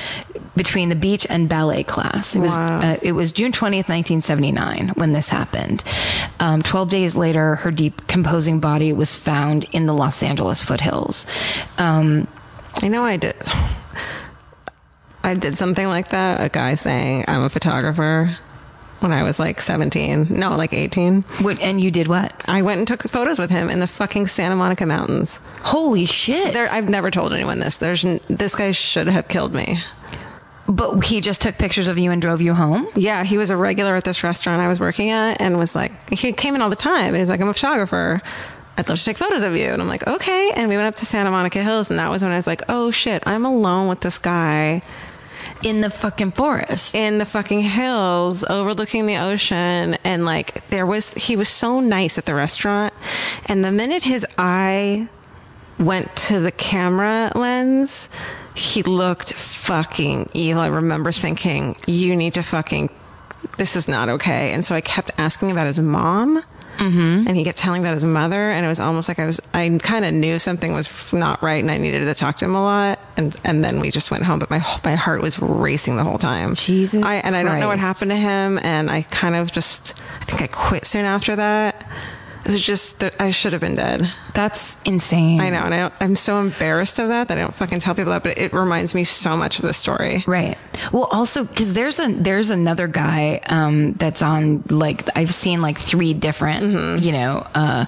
[0.57, 2.37] between the beach and ballet class.
[2.37, 5.83] It was uh, it was June 20th, 1979 when this happened.
[6.39, 11.27] Um, 12 days later, her decomposing body was found in the Los Angeles foothills.
[11.79, 12.29] Um,
[12.83, 13.35] I know I did.
[15.25, 16.43] I did something like that.
[16.43, 18.37] A guy saying I'm a photographer
[19.05, 20.27] when I was like 17.
[20.31, 21.23] No, like 18.
[21.43, 22.45] what, and you did what?
[22.49, 25.39] I went and took photos with him in the fucking Santa Monica Mountains.
[25.63, 26.53] Holy shit!
[26.53, 27.77] There, I've never told anyone this.
[27.77, 29.79] There's n- this guy should have killed me.
[30.67, 32.89] but he just took pictures of you and drove you home.
[32.97, 35.93] Yeah, he was a regular at this restaurant I was working at and was like,
[36.11, 37.09] he came in all the time.
[37.09, 38.23] And he's like, I'm a photographer.
[38.77, 39.67] I'd love to take photos of you.
[39.67, 40.51] And I'm like, okay.
[40.57, 41.91] And we went up to Santa Monica Hills.
[41.91, 44.83] And that was when I was like, oh shit, I'm alone with this guy
[45.63, 46.95] in the fucking forest.
[46.95, 49.97] in the fucking hills overlooking the ocean.
[50.05, 52.93] And like, there was, he was so nice at the restaurant.
[53.47, 55.09] And the minute his eye
[55.79, 58.09] went to the camera lens,
[58.55, 60.63] he looked fucking evil.
[60.63, 62.91] I remember thinking, you need to fucking,
[63.59, 64.53] this is not okay.
[64.53, 66.43] And so I kept asking about his mom.
[66.79, 67.27] Mm-hmm.
[67.27, 69.79] and he kept telling about his mother, and it was almost like I was I
[69.83, 72.63] kind of knew something was not right, and I needed to talk to him a
[72.63, 76.05] lot, and and then we just went home, but my my heart was racing the
[76.05, 76.55] whole time.
[76.55, 80.01] Jesus I, and I don't know what happened to him, and I kind of just
[80.21, 81.87] I think I quit soon after that.
[82.45, 84.13] It was just that I should have been dead.
[84.35, 85.41] That's insane.
[85.41, 87.95] I know, and I don't, I'm so embarrassed of that that I don't fucking tell
[87.95, 88.23] people that.
[88.25, 90.25] But it reminds me so much of the story.
[90.27, 90.59] Right.
[90.93, 95.79] Well, also because there's a there's another guy um, that's on like I've seen like
[95.79, 97.05] three different Mm-hmm.
[97.05, 97.87] you know uh,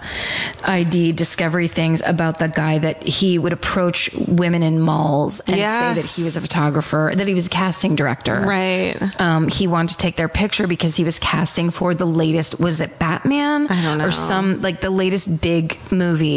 [0.65, 5.61] ID discovery things about the guy that he would approach women in malls and say
[5.61, 8.41] that he was a photographer, that he was a casting director.
[8.41, 8.97] Right.
[9.21, 12.61] Um, he wanted to take their picture because he was casting for the latest.
[12.61, 13.67] Was it Batman?
[13.69, 14.07] I don't know.
[14.07, 16.36] Or some like the latest big movie,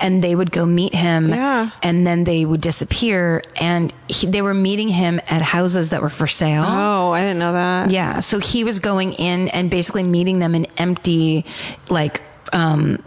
[0.00, 1.28] and they would go meet him.
[1.28, 1.70] Yeah.
[1.82, 6.10] And then they would disappear, and he, they were meeting him at houses that were
[6.10, 6.64] for sale.
[6.66, 7.90] Oh, I didn't know that.
[7.90, 8.20] Yeah.
[8.20, 11.44] So he was going in and basically meeting them in empty,
[11.88, 12.22] like,
[12.52, 13.02] um,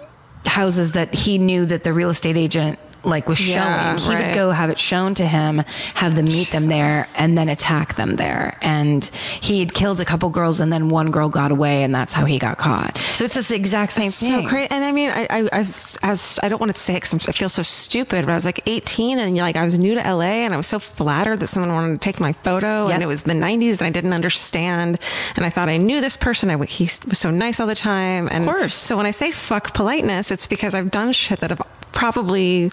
[0.46, 3.58] houses that he knew that the real estate agent like was showing.
[3.58, 4.28] Yeah, he right.
[4.28, 5.60] would go have it shown to him,
[5.95, 8.58] have them meet them there, and then attack them there.
[8.62, 9.06] And
[9.41, 12.26] he had killed a couple girls, and then one girl got away, and that's how
[12.26, 12.97] he got caught.
[13.16, 14.43] So it's this exact same thing.
[14.43, 16.82] So crazy, and I mean, I, I, I, was, I, was, I don't want to
[16.82, 19.66] say it because I feel so stupid, but I was like 18, and like I
[19.66, 22.34] was new to LA, and I was so flattered that someone wanted to take my
[22.34, 22.93] photo, Yep.
[22.93, 24.99] and it was the 90s, and I didn't understand,
[25.36, 26.49] and I thought I knew this person.
[26.49, 28.76] I, he was so nice all the time, and Of course.
[28.76, 32.72] So when I say fuck politeness, it's because I've done shit that have probably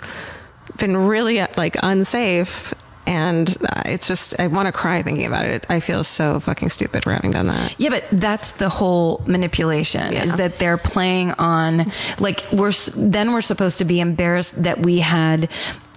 [0.80, 2.74] been really like unsafe.
[3.06, 5.66] And uh, it's just, I want to cry thinking about it.
[5.68, 7.74] I feel so fucking stupid for having done that.
[7.78, 13.40] Yeah, but that's the whole manipulation is that they're playing on like we're then we're
[13.40, 15.50] supposed to be embarrassed that we had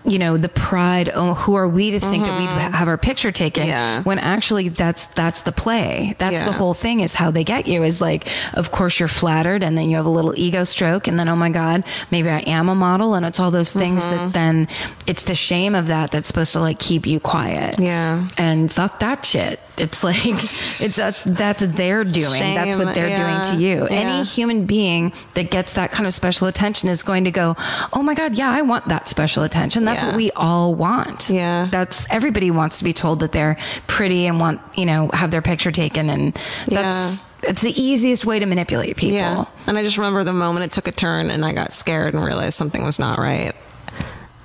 [0.06, 3.32] you know the pride oh who are we to think that we'd have our picture
[3.32, 3.70] taken Mm-hmm.
[3.70, 4.04] Yeah.
[4.04, 6.46] when actually that's that's the play that's Yeah.
[6.46, 9.78] the whole thing is how they get you is like of course you're flattered and
[9.78, 12.68] then you have a little ego stroke and then oh my god maybe i am
[12.70, 14.16] a model and it's all those things Mm-hmm.
[14.18, 14.68] that then
[15.08, 18.28] it's the shame of that that's supposed to like keep you quiet Yeah.
[18.38, 19.60] and fuck that shit.
[19.76, 22.40] It's like it's that's that's their doing.
[22.54, 23.88] that's what they're yeah, doing to you.
[23.90, 23.96] yeah.
[24.02, 27.56] Any human being that gets that kind of special attention is going to go,
[27.92, 30.10] "Oh my god, yeah, I want that special attention." That's Yeah.
[30.10, 31.32] what we all want.
[31.32, 31.70] Yeah.
[31.72, 33.58] That's everybody wants to be told that they're
[33.88, 38.38] pretty and want, you know, have their picture taken and that's it's the easiest way
[38.40, 39.16] to manipulate people.
[39.18, 39.46] Yeah.
[39.66, 42.24] And I just remember the moment it took a turn and I got scared and
[42.24, 43.56] realized something was not right.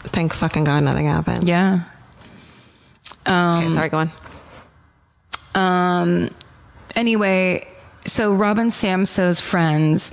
[0.04, 1.46] Thank fucking God nothing happened.
[1.46, 1.82] Yeah.
[3.26, 4.10] Okay, sorry, go on.
[5.54, 6.30] Um,
[6.94, 7.66] anyway,
[8.04, 10.12] so Robin Samsoe's friends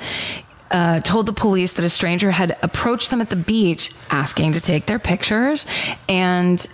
[0.71, 4.61] uh, told the police that a stranger had approached them at the beach asking to
[4.61, 5.65] take their pictures,
[6.09, 6.65] and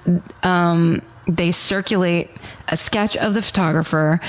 [0.43, 2.29] um, they circulate
[2.67, 4.21] a sketch of the photographer.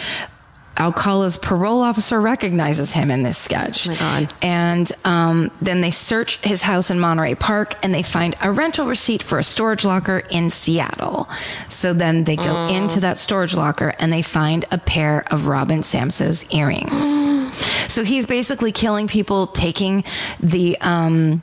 [0.77, 3.87] Alcala's parole officer recognizes him in this sketch.
[3.87, 4.35] Oh my God.
[4.43, 8.87] And um, then they search his house in Monterey Park and they find a rental
[8.87, 11.29] receipt for a storage locker in Seattle.
[11.68, 15.83] So then they go into that storage locker and they find a pair of Robin
[15.83, 17.57] Samsoe's earrings.
[17.89, 20.05] so he's basically killing people, taking
[20.41, 20.79] the.
[20.81, 21.43] Um,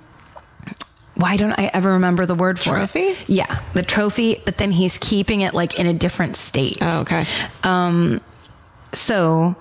[1.15, 2.99] why don't I ever remember the word for Trophy?
[2.99, 3.29] it?
[3.29, 6.77] Yeah, the trophy, but then he's keeping it like in a different state.
[6.79, 7.25] Oh, okay.
[7.61, 8.21] Um,
[8.93, 9.55] so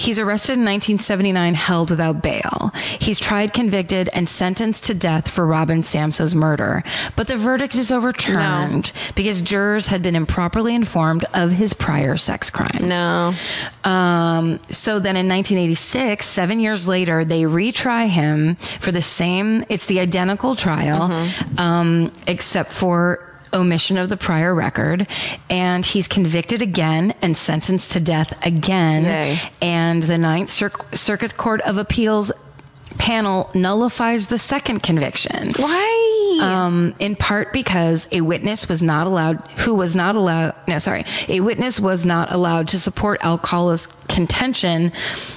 [0.00, 2.72] he's arrested in 1979, held without bail.
[2.98, 6.82] He's tried, convicted, and sentenced to death for Robin Samsoe's murder.
[7.16, 12.48] But the verdict is overturned because jurors had been improperly informed of his prior sex
[12.48, 12.80] crimes.
[12.80, 13.34] No.
[13.84, 19.84] Um, so then in 1986, seven years later, they retry him for the same, it's
[19.84, 21.12] the identical trial,
[21.58, 25.06] um, except for omission of the prior record.
[25.48, 29.04] And he's convicted again and sentenced to death again.
[29.04, 29.40] Yay.
[29.62, 32.32] And the Ninth Cir- Circuit Court of Appeals
[32.98, 35.50] panel nullifies the second conviction.
[35.56, 36.09] Why?
[36.40, 41.04] Um, in part because a witness was not allowed, who was not allowed, no, sorry,
[41.28, 44.92] a witness was not allowed to support Alcala's contention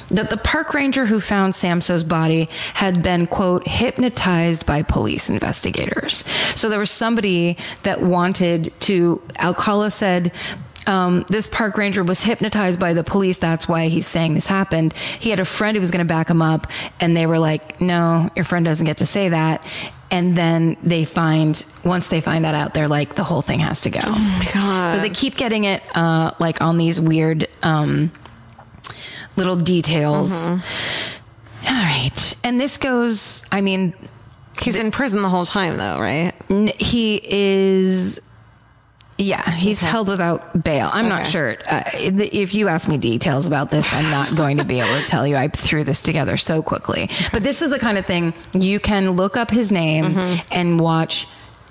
[0.10, 6.24] that the park ranger who found Samsoe's body had been, quote, hypnotized by police investigators.
[6.56, 10.32] So there was somebody that wanted to, Alcala said,
[10.88, 13.38] um, this park ranger was hypnotized by the police.
[13.38, 14.94] That's why he's saying this happened.
[14.94, 16.68] He had a friend who was going to back him up,
[17.00, 19.64] and they were like, "No, your friend doesn't get to say that."
[20.14, 23.82] And then they find once they find that out, they're like, "The whole thing has
[23.82, 24.92] to go." Oh my God.
[24.92, 28.12] So they keep getting it uh, like on these weird um,
[29.36, 30.48] little details.
[30.48, 30.60] All
[31.68, 33.44] right, and this goes.
[33.52, 33.94] I mean,
[34.62, 36.32] He's in prison the whole time, though, right?
[36.50, 38.22] N- he is
[39.18, 40.90] Yeah, he's held without bail.
[40.92, 41.56] I'm not sure.
[41.68, 45.06] Uh, if you ask me details about this, I'm not going to be able to
[45.06, 45.36] tell you.
[45.36, 47.10] I threw this together so quickly.
[47.32, 50.18] But this is the kind of thing you can look up his name
[50.52, 51.28] and watch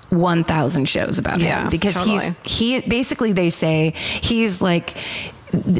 [0.09, 4.95] 1,000 shows about Yeah, him because he's he basically they say he's like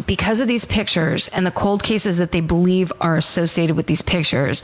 [0.05, 4.01] because of these pictures and the cold cases that they believe are associated with these
[4.01, 4.63] pictures,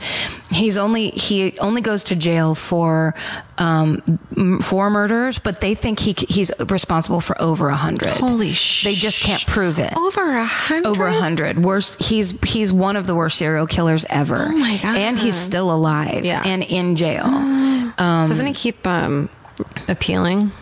[0.50, 3.14] he's only he only goes to jail for
[3.58, 4.02] um,
[4.36, 8.10] m- for murders, but they think he he's responsible for over a hundred.
[8.12, 8.50] Holy
[8.84, 9.96] They just can't prove it.
[9.96, 10.86] Over a hundred.
[10.88, 11.62] Over a hundred.
[11.64, 12.02] Worst.
[12.02, 14.46] He's he's one of the worst serial killers ever.
[14.48, 14.96] Oh my God.
[14.96, 16.24] And he's still alive.
[16.24, 16.42] Yeah.
[16.44, 17.26] And in jail.
[17.98, 19.28] Um, Doesn't he keep um,
[19.88, 20.52] appealing?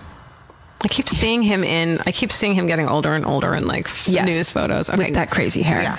[0.83, 1.99] I keep seeing him in.
[2.07, 4.27] I keep seeing him getting older and older in like Yes.
[4.27, 4.89] news photos.
[4.91, 4.99] Okay.
[5.07, 5.83] with that crazy hair.
[5.83, 5.99] Yeah.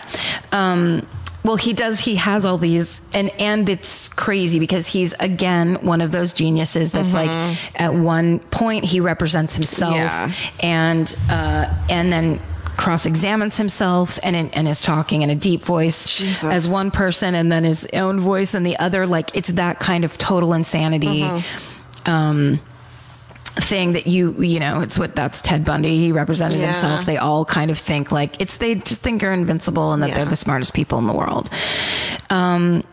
[0.52, 1.06] Um,
[1.44, 2.00] well, he does.
[2.02, 6.92] He has all these, and and it's crazy because he's again one of those geniuses
[6.92, 7.30] that's like
[7.76, 10.32] at one point he represents himself, Yeah.
[10.62, 12.40] and uh, and then
[12.78, 16.44] cross examines himself and and is talking in a deep voice Jesus.
[16.44, 19.08] as one person, and then his own voice and the other.
[19.08, 21.26] Like it's that kind of total insanity.
[22.06, 22.60] Um,
[23.56, 26.66] thing that you you know it's what that's Ted Bundy he represented Yeah.
[26.68, 30.10] himself they all kind of think like it's they just think they're invincible and that
[30.10, 30.16] Yeah.
[30.16, 31.50] they're the smartest people in the world
[32.30, 32.84] um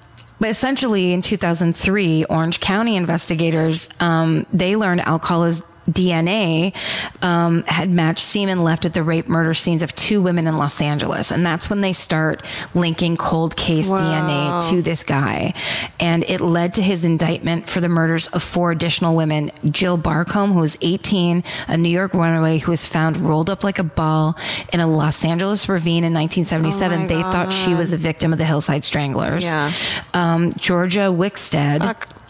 [0.40, 6.74] but essentially in 2003 Orange County investigators um they learned Alcala's DNA
[7.22, 10.80] um, had matched semen left at the rape murder scenes of two women in Los
[10.80, 11.30] Angeles.
[11.30, 15.54] And that's when they start linking cold case DNA to this guy.
[16.00, 20.52] And it led to his indictment for the murders of four additional women Jill Barcombe,
[20.52, 24.36] who was 18, a New York runaway who was found rolled up like a ball
[24.72, 27.02] in a Los Angeles ravine in 1977.
[27.02, 29.44] Oh they thought she was a victim of the Hillside Stranglers.
[29.44, 29.72] Yeah.
[30.14, 31.82] Um, Georgia Wixted.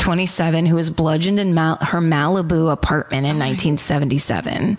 [0.07, 4.78] 27, who was bludgeoned in Mal- her Malibu apartment in 1977.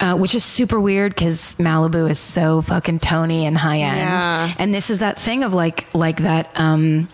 [0.00, 4.52] Uh, which is super weird because Malibu is so fucking Tony and high end, Yeah.
[4.58, 7.08] and this is that thing of like like that um,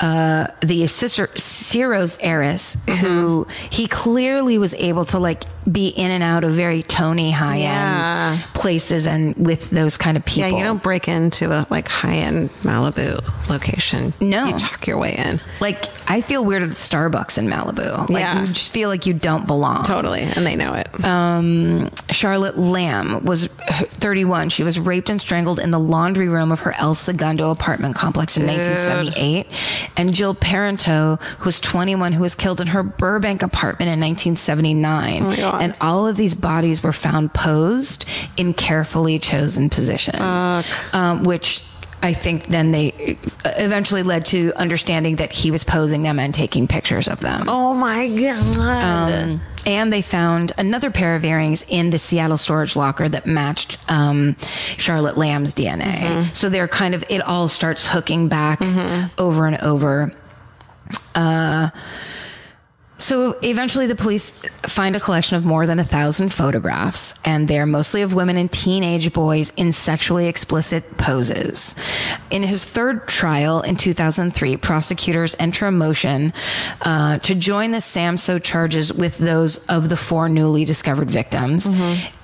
[0.00, 6.22] uh, the sister Ciro's heiress who he clearly was able to like be in and
[6.22, 8.32] out of very Tony high Yeah.
[8.40, 10.50] end places and with those kind of people.
[10.50, 14.14] Yeah, you don't break into a like high end Malibu location.
[14.20, 14.46] No.
[14.46, 15.40] you talk your way in.
[15.60, 18.08] like I feel weird at the Starbucks in Malibu.
[18.08, 18.42] Like Yeah.
[18.42, 19.82] you just feel like you don't belong.
[19.84, 20.88] Totally, and they know it.
[21.04, 24.48] um, Charlotte Lamb was 31.
[24.48, 28.36] She was raped and strangled in the laundry room of her El Segundo apartment complex
[28.38, 29.87] in 1978.
[29.98, 35.22] And Jill Parenteau, who was 21, who was killed in her Burbank apartment in 1979.
[35.40, 35.58] Oh.
[35.60, 41.62] And all of these bodies were found posed in carefully chosen positions, um, which.
[42.02, 46.68] I think then they eventually led to understanding that he was posing them and taking
[46.68, 47.48] pictures of them.
[47.48, 48.56] oh my god!
[48.56, 53.78] Um, and they found another pair of earrings in the Seattle storage locker that matched
[53.90, 54.36] um,
[54.76, 56.34] Charlotte Lamb's DNA.
[56.36, 58.60] So they're kind of, it all starts hooking back
[59.18, 60.12] over and over.
[61.14, 61.70] Uh,
[62.98, 64.32] so eventually, the police
[64.62, 68.50] find a collection of more than a thousand photographs, and they're mostly of women and
[68.50, 71.76] teenage boys in sexually explicit poses.
[72.30, 76.32] In his third trial in 2003, prosecutors enter a motion
[76.82, 81.70] uh, to join the Samsoe charges with those of the four newly discovered victims,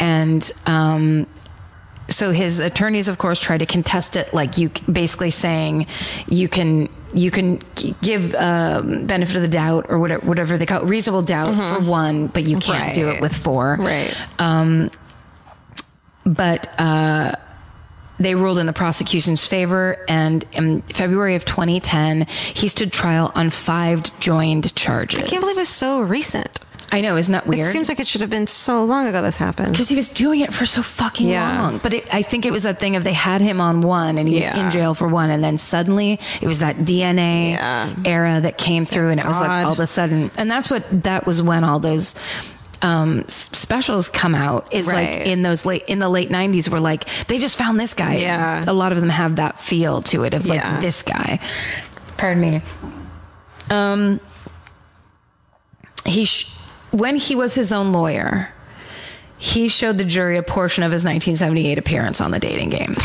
[0.01, 0.53] and.
[0.67, 1.27] Um,
[2.09, 5.87] so his attorneys of course try to contest it like you basically saying
[6.29, 7.63] you can you can
[8.03, 11.83] give um, benefit of the doubt or whatever whatever they call it, reasonable doubt for
[11.83, 14.17] one but you can't do it with four right.
[16.27, 17.35] but uh,
[18.19, 23.51] they ruled in the prosecution's favor and in february of 2010 he stood trial on
[23.51, 26.61] five joined charges I can't believe it's so recent.
[26.97, 27.61] I know isn't that weird?
[27.61, 29.73] It seems like it should have been so long ago this happened.
[29.73, 31.61] because he was doing it for so fucking Yeah.
[31.63, 31.79] long.
[31.83, 34.29] But it, I think it was that thing of they had him on one and
[34.29, 37.95] he was in jail for one, and then suddenly it was that DNA Yeah.
[38.05, 40.85] era that came through, and it was like all of a sudden, and that's what
[41.03, 42.15] that was when all those.
[42.83, 45.19] Um, specials come out is Right.
[45.21, 48.17] like in those late in the late nineties were like they just found this guy.
[48.17, 48.63] Yeah.
[48.67, 50.81] a lot of them have that feel to it of like Yeah.
[50.81, 51.39] this guy.
[52.19, 52.61] Pardon me.
[53.71, 54.21] Um,
[56.05, 56.51] he sh-
[56.95, 58.53] when he was his own lawyer,
[59.37, 62.95] he showed the jury a portion of his 1978 appearance on the dating game.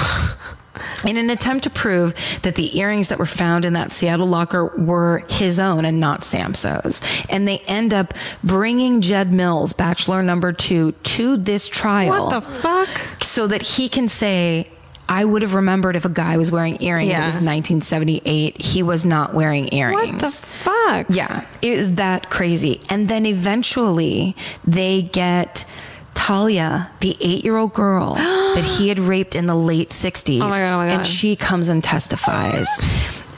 [1.06, 2.14] In an attempt to prove
[2.44, 6.24] that the earrings that were found in that Seattle locker were his own and not
[6.24, 7.02] Samsoe's.
[7.30, 8.14] And they end up
[8.44, 12.90] bringing Jed Mills, bachelor number two, to this trial What the fuck?
[13.24, 14.70] so that he can say,
[15.10, 17.18] I would have remembered if a guy was wearing earrings.
[17.18, 18.62] It was 1978.
[18.62, 20.12] He was not wearing earrings.
[20.12, 21.08] What the fuck?
[21.10, 22.80] Yeah, it was that crazy.
[22.92, 24.36] And then eventually
[24.66, 25.66] they get
[26.14, 30.42] Talia, the eight year old girl that he had raped in the late 60s.
[30.42, 30.98] Oh my God, oh my God.
[31.00, 32.68] And she comes and testifies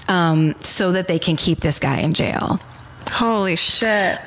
[0.09, 2.59] um, so that they can keep this guy in jail.
[3.09, 4.19] Holy shit.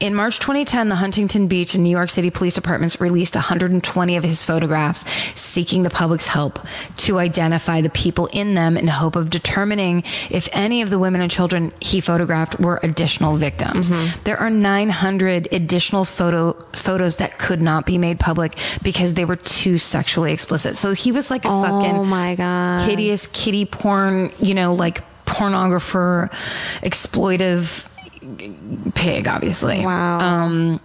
[0.00, 4.24] In March 2010, the Huntington Beach and New York City police departments released 120 of
[4.24, 5.08] his photographs,
[5.40, 6.58] seeking the public's help
[6.98, 11.20] to identify the people in them in hope of determining if any of the women
[11.20, 13.90] and children he photographed were additional victims.
[13.90, 14.24] Mm-hmm.
[14.24, 19.36] There are 900 additional photo photos that could not be made public because they were
[19.36, 20.76] too sexually explicit.
[20.76, 22.88] So he was like a fucking oh my God.
[22.88, 26.30] hideous kitty porn, you know, like pornographer,
[26.82, 27.88] exploitive
[28.94, 29.84] pig, obviously.
[29.84, 30.18] Wow.
[30.18, 30.80] Um,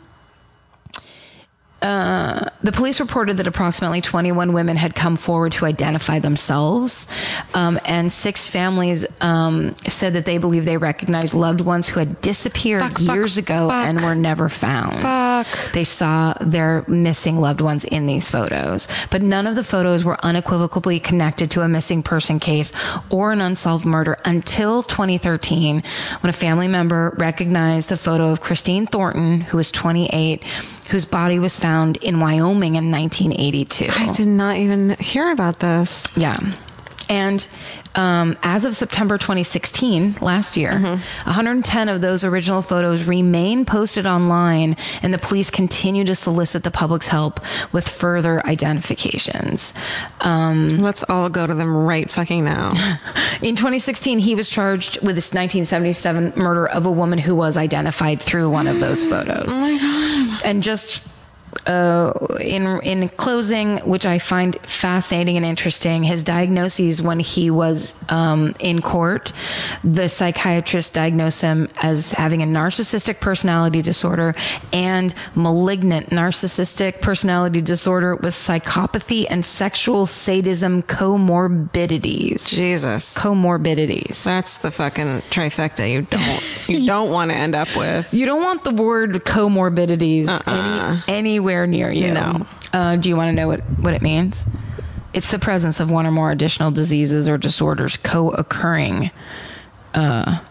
[1.82, 7.08] uh, the police reported that approximately 21 women had come forward to identify themselves,
[7.54, 12.20] um, and six families um, said that they believe they recognized loved ones who had
[12.22, 13.86] disappeared Fuck, fuck, years ago fuck.
[13.88, 15.00] and were never found.
[15.00, 15.72] Fuck.
[15.72, 20.18] They saw their missing loved ones in these photos, but none of the photos were
[20.24, 22.74] unequivocally connected to a missing person case
[23.10, 25.82] or an unsolved murder until 2013,
[26.22, 30.44] when a family member recognized the photo of Christine Thornton, who was 28,
[30.90, 33.90] whose body was found in Wyoming in 1982.
[33.92, 36.08] I did not even hear about this.
[36.18, 36.40] Yeah.
[37.10, 37.46] And
[37.96, 44.78] um, as of September 2016, last year, 110 of those original photos remain posted online,
[45.02, 47.40] and the police continue to solicit the public's help
[47.74, 49.74] with further identifications.
[50.22, 52.70] Um, Let's all go to them right fucking now.
[53.42, 58.22] in 2016, he was charged with this 1977 murder of a woman who was identified
[58.22, 59.48] through one of those photos.
[59.50, 60.46] Oh my god!
[60.46, 61.04] And just
[61.66, 68.04] uh, in in closing, which I find fascinating and interesting, his diagnoses when he was
[68.10, 69.34] um, in court,
[69.84, 74.36] the psychiatrist diagnosed him as having a narcissistic personality disorder
[74.74, 83.18] and malignant narcissistic personality disorder with psychopathy and sexual sadism comorbidities Jesus.
[83.18, 84.24] comorbidities.
[84.24, 88.14] That's the fucking trifecta you don't you don't want to end up with.
[88.14, 90.30] You don't want the word comorbidities
[91.08, 92.12] any, anywhere near you.
[92.12, 92.46] No.
[92.74, 94.44] Uh, do you want to know what, what it means?
[95.14, 99.10] It's the presence of one or more additional diseases or disorders co-occurring.
[99.94, 100.42] I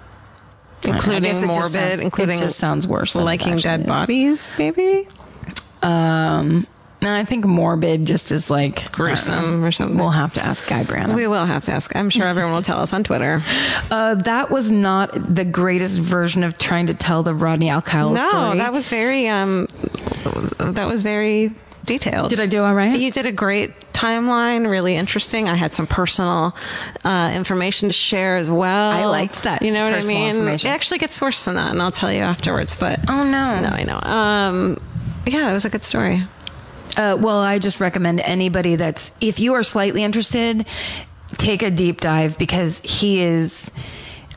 [0.84, 3.14] Including guess just morbid, sounds- including it just sounds worse.
[3.14, 5.07] liking dead bodies, maybe?
[5.82, 6.66] Um,
[7.01, 9.66] no, I think morbid just is like Gruesome know.
[9.66, 9.99] or something.
[9.99, 11.14] We'll have to ask Guy Branum.
[11.14, 11.94] We will have to ask.
[11.94, 13.42] I'm sure everyone will tell us on Twitter.
[13.90, 18.28] Uh, that was not the greatest version of trying to tell the Rodney Alcala No,
[18.28, 18.59] story.
[18.59, 19.66] that was very um
[20.59, 21.53] that was very
[21.86, 22.28] detailed.
[22.30, 22.99] Did I do all right?
[22.99, 25.49] You did a great timeline, really interesting.
[25.49, 26.55] I had some personal
[27.05, 28.90] uh, information to share as well.
[28.90, 30.46] I liked that You know what I mean?
[30.49, 32.74] It actually gets worse than that, and I'll tell you afterwards.
[32.76, 33.61] But Oh, no.
[33.61, 34.01] no, I know.
[34.01, 34.80] Um,
[35.26, 36.24] yeah, it was a good story.
[36.97, 40.66] Uh, well, I just recommend anybody that's if you are slightly interested,
[41.36, 43.70] take a deep dive because he is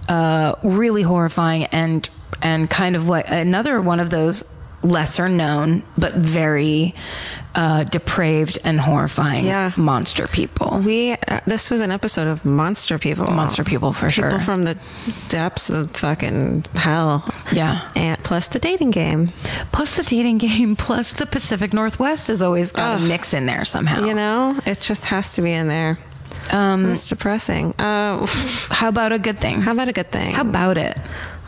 [0.10, 2.08] uh, really horrifying and
[2.42, 4.44] and kind of like another one of those
[4.84, 6.96] lesser known but very
[7.54, 9.72] uh, depraved and horrifying Yeah.
[9.78, 10.80] monster people.
[10.84, 14.40] We uh, this was an episode of monster people, Monster people for people sure.
[14.40, 14.76] from the
[15.30, 17.31] depths of fucking hell.
[17.54, 17.90] Yeah.
[17.96, 19.32] and plus the dating game.
[19.72, 23.66] Plus the dating game, plus the Pacific Northwest has always got a mix in there
[23.66, 24.06] somehow.
[24.06, 25.98] You know, it just has to be in there.
[26.52, 27.74] Um, It's depressing.
[27.80, 28.26] Uh,
[28.70, 29.62] how about a good thing?
[29.62, 30.34] how about a good thing?
[30.34, 30.98] How about it?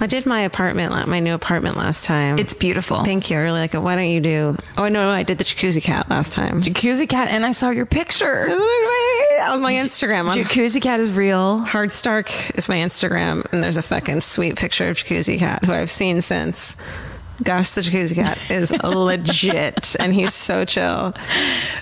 [0.03, 2.37] I did my apartment, my new apartment last time.
[2.37, 3.05] It's beautiful.
[3.05, 3.37] Thank you.
[3.37, 3.79] I really like it.
[3.79, 4.57] Why don't you do?
[4.77, 6.61] Oh no, no, I did the jacuzzi cat last time.
[6.61, 8.43] Jacuzzi cat, and I saw your picture.
[8.45, 10.29] Isn't it on my Instagram?
[10.29, 11.61] On Jacuzzi cat is real.
[11.61, 15.89] Hardstark is my Instagram, and there's a fucking sweet picture of Jacuzzi Cat who I've
[15.89, 16.75] seen since.
[17.43, 21.13] Gus the Jacuzzi Cat is legit, and he's so chill.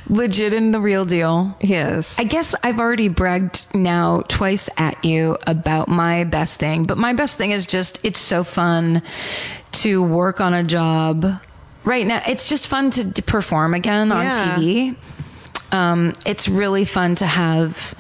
[0.10, 1.56] Legit and the real deal.
[1.62, 2.18] He is.
[2.20, 7.14] I guess I've already bragged now twice at you about my best thing, but my
[7.14, 9.02] best thing is just it's so fun
[9.74, 11.26] to work on a job
[11.84, 12.22] right now.
[12.28, 14.56] It's just fun to, to perform again on Yeah.
[14.58, 14.96] TV.
[15.72, 17.94] Um, it's really fun to have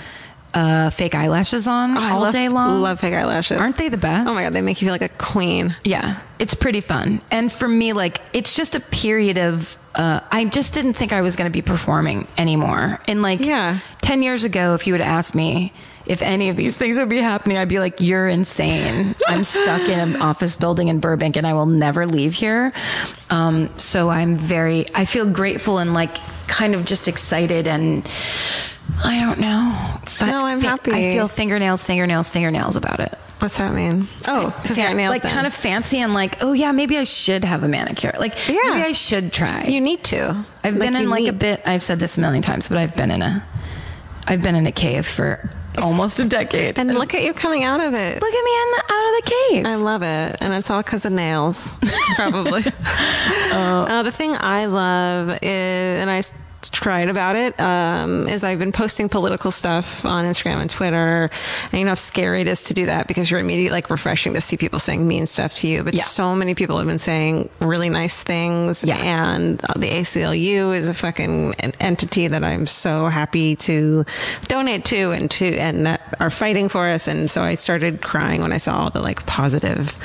[0.54, 2.70] uh, fake eyelashes on Oh, all love, day long.
[2.78, 3.58] I love fake eyelashes.
[3.58, 4.30] Aren't they the best?
[4.30, 5.76] Oh my god, they make you feel like a queen.
[5.84, 7.22] Yeah, it's pretty fun.
[7.32, 11.22] And for me, like, it's just a period of, uh, I just didn't think I
[11.22, 13.00] was going to be performing anymore.
[13.08, 13.80] And like, Yeah.
[14.02, 15.72] 10 years ago, if you would ask me
[16.08, 19.14] if any of these things would be happening, I'd be like, you're insane.
[19.28, 22.74] I'm stuck in an office building in Burbank and I will never leave here.
[23.30, 26.16] Um, so I'm very, I feel grateful and like
[26.48, 28.06] kind of just excited and
[29.04, 29.76] I don't know.
[30.06, 30.92] Fi- No, I'm fi- happy.
[30.92, 33.18] I feel fingernails, fingernails, fingernails about it.
[33.40, 34.08] What's that mean?
[34.28, 35.32] Oh, because nails like done.
[35.32, 38.14] kind of fancy and like, oh yeah, maybe I should have a manicure.
[38.20, 38.60] Like Yeah.
[38.70, 39.64] maybe I should try.
[39.64, 40.46] You need to.
[40.64, 41.62] I've been in like a bit.
[41.66, 43.44] I've said this a million times, but I've been in a,
[44.28, 45.50] I've been in a cave for
[45.82, 46.78] almost a decade.
[46.78, 48.22] And look at you coming out of it.
[48.22, 49.66] look at me in the, out of the cave.
[49.66, 50.38] I love it.
[50.40, 51.74] And it's all because of nails,
[52.16, 52.62] probably.
[52.66, 53.86] oh.
[53.90, 56.22] uh, the thing I love is, and I
[56.72, 61.30] tried about it, um, is I've been posting political stuff on Instagram and Twitter.
[61.72, 64.34] And you know how scary it is to do that because you're immediately like refreshing
[64.34, 65.84] to see people saying mean stuff to you.
[65.84, 66.04] But Yeah.
[66.04, 68.84] so many people have been saying really nice things.
[68.84, 68.98] Yeah.
[68.98, 74.06] And the ACLU is a fucking en- entity that I'm so happy to
[74.48, 77.08] donate to and to, and that are fighting for us.
[77.08, 79.98] And so I started crying when I saw all the like positive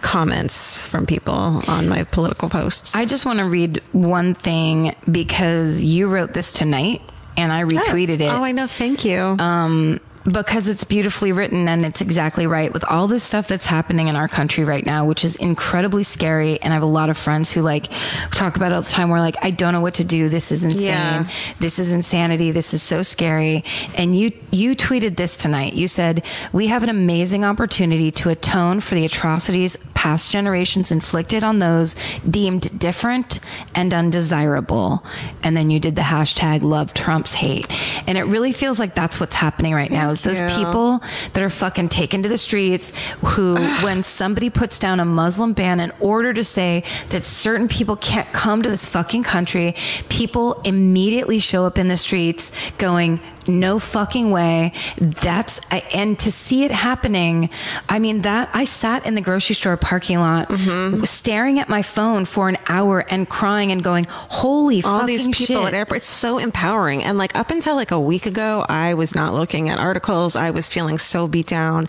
[0.00, 1.34] comments from people
[1.68, 2.94] on my political posts.
[2.96, 7.02] I just want to read one thing because you wrote this tonight
[7.36, 8.30] and I retweeted it.
[8.30, 8.66] Oh, I know.
[8.66, 9.18] Thank you.
[9.38, 14.08] um, because it's beautifully written and it's exactly right with all this stuff that's happening
[14.08, 16.60] in our country right now, which is incredibly scary.
[16.60, 17.90] And I have a lot of friends who like
[18.32, 19.08] talk about it all the time.
[19.08, 20.28] We're like, I don't know what to do.
[20.28, 20.88] This is insane.
[20.88, 21.30] Yeah.
[21.58, 22.50] This is insanity.
[22.50, 23.64] This is so scary.
[23.96, 25.72] And you, you tweeted this tonight.
[25.72, 26.22] You said,
[26.52, 31.94] we have an amazing opportunity to atone for the atrocities past generations inflicted on those
[32.28, 33.40] deemed different
[33.74, 35.04] and undesirable.
[35.42, 37.68] And then you did the hashtag love Trump's hate.
[38.06, 40.48] And it really feels like that's what's happening right now is those you.
[40.48, 41.00] people
[41.32, 42.92] that are fucking taken to the streets
[43.24, 47.96] who, when somebody puts down a Muslim ban in order to say that certain people
[47.96, 49.74] can't come to this fucking country,
[50.08, 54.72] people immediately show up in the streets going, no fucking way.
[54.98, 55.60] That's,
[55.94, 57.50] and to see it happening,
[57.88, 61.04] I mean, that I sat in the grocery store parking lot Mm-hmm.
[61.04, 65.26] staring at my phone for an hour and crying and going, holy all fucking these
[65.26, 65.66] people shit.
[65.68, 66.00] at airports.
[66.00, 67.02] It's so empowering.
[67.04, 70.36] And like up until like a week ago, I was not looking at articles.
[70.36, 71.88] I was feeling so beat down.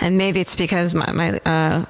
[0.00, 1.84] And maybe it's because my, my, uh,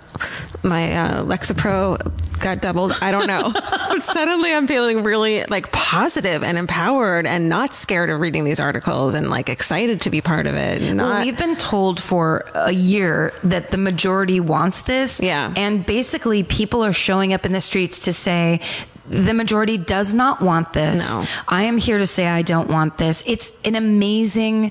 [0.63, 2.93] my, uh, Lexapro got doubled.
[3.01, 3.53] I don't know.
[3.89, 8.61] but suddenly I'm feeling really like positive and empowered and not scared of reading these
[8.61, 10.83] articles and like excited to be part of it.
[10.83, 15.21] And Well, not, we've been told for a year that the majority wants this.
[15.21, 15.53] Yeah.
[15.57, 18.61] And basically, people are showing up in the streets to say,
[19.09, 21.11] the majority does not want this.
[21.11, 21.25] No.
[21.49, 23.23] I am here to say I don't want this.
[23.27, 24.71] It's an amazing,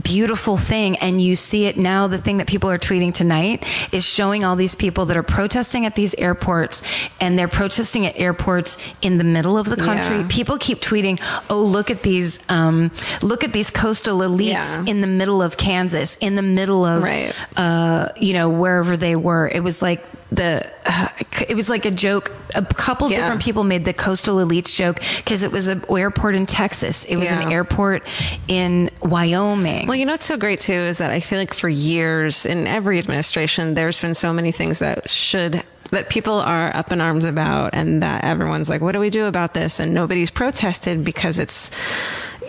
[0.00, 0.96] beautiful thing.
[0.98, 2.06] And you see it now.
[2.06, 5.86] The thing that people are tweeting tonight is showing all these people that are protesting
[5.86, 6.82] at these airports
[7.20, 10.18] and they're protesting at airports in the middle of the country.
[10.18, 10.26] Yeah.
[10.28, 12.90] People keep tweeting, oh, look at these, um,
[13.22, 14.84] look at these coastal elites Yeah.
[14.86, 17.34] in the middle of Kansas, in the middle of, Right.
[17.56, 19.48] uh, you know, wherever they were.
[19.48, 21.08] It was like the, uh,
[21.48, 22.32] it was like a joke.
[22.54, 23.16] A couple Yeah.
[23.16, 27.04] different people made the coastal elites joke because it was an airport in Texas.
[27.04, 28.06] It was an airport
[28.48, 29.86] in Wyoming.
[29.86, 32.66] Well, you know what's so great too is that I feel like for years in
[32.66, 37.24] every administration, there's been so many things that should that people are up in arms
[37.24, 41.40] about, and that everyone's like, "What do we do about this?" And nobody's protested because
[41.40, 41.72] it's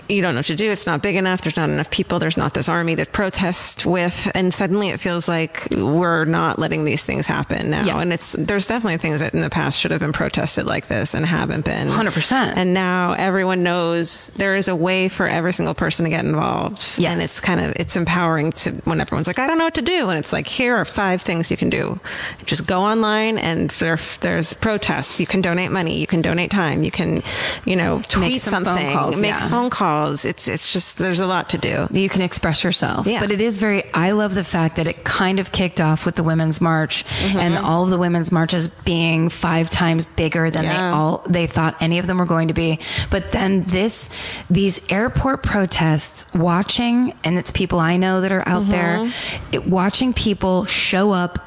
[0.10, 0.72] you don't know what to do.
[0.72, 1.42] It's not big enough.
[1.42, 2.20] There's not enough people.
[2.20, 6.86] There's not this army to protest with, and suddenly it feels like we're not letting
[6.86, 7.86] these things happen now.
[7.86, 8.00] Yeah.
[8.00, 11.14] And it's there's definitely things that in the past should have been protested like this
[11.14, 11.88] and haven't been.
[11.88, 12.54] 100%.
[12.56, 16.98] And now everyone knows there is a way for every single person to get involved.
[16.98, 17.12] Yes.
[17.12, 19.82] And it's kind of it's empowering to when everyone's like, I don't know what to
[19.82, 22.00] do, and it's like, here are five things you can do.
[22.46, 25.20] Just go online, and there, there's protests.
[25.20, 26.00] You can donate money.
[26.00, 26.84] You can donate time.
[26.84, 27.24] You can,
[27.66, 29.50] you know, tweet some phone something, calls, make yeah.
[29.50, 29.91] phone calls.
[30.26, 31.88] It's it's just there's a lot to do.
[31.92, 33.06] you can express yourself.
[33.08, 33.20] Yeah.
[33.20, 36.16] But it is very, I love the fact that it kind of kicked off with
[36.16, 37.38] the Women's March Mm-hmm.
[37.40, 41.76] and all of the Women's Marches being five times bigger than they all, they thought
[41.82, 42.80] any of them were going to be.
[43.10, 44.10] But then this,
[44.50, 48.72] these airport protests, watching, and it's people I know that are out Mm-hmm.
[48.72, 49.14] there,
[49.52, 51.40] it, watching people show up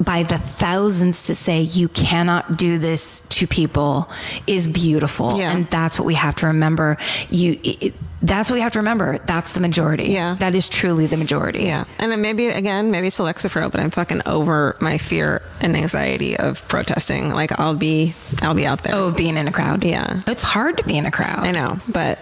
[0.00, 4.08] by the thousands to say you cannot do this to people
[4.46, 5.50] is beautiful Yeah.
[5.52, 6.96] and that's what we have to remember
[7.30, 10.36] you it, that's what we have to remember that's the majority Yeah.
[10.38, 14.22] that is truly the majority Yeah, and maybe again, maybe it's Lexapro, but I'm fucking
[14.26, 17.30] over my fear and anxiety of protesting.
[17.30, 18.94] Like I'll be, I'll be out there.
[18.94, 20.22] oh being in a crowd Yeah.
[20.26, 22.18] it's hard to be in a crowd I know, but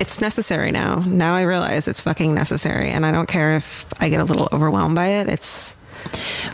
[0.00, 0.96] it's necessary now.
[1.06, 4.48] Now I realize it's fucking necessary, and I don't care if I get a little
[4.50, 5.28] overwhelmed by it.
[5.28, 5.76] It's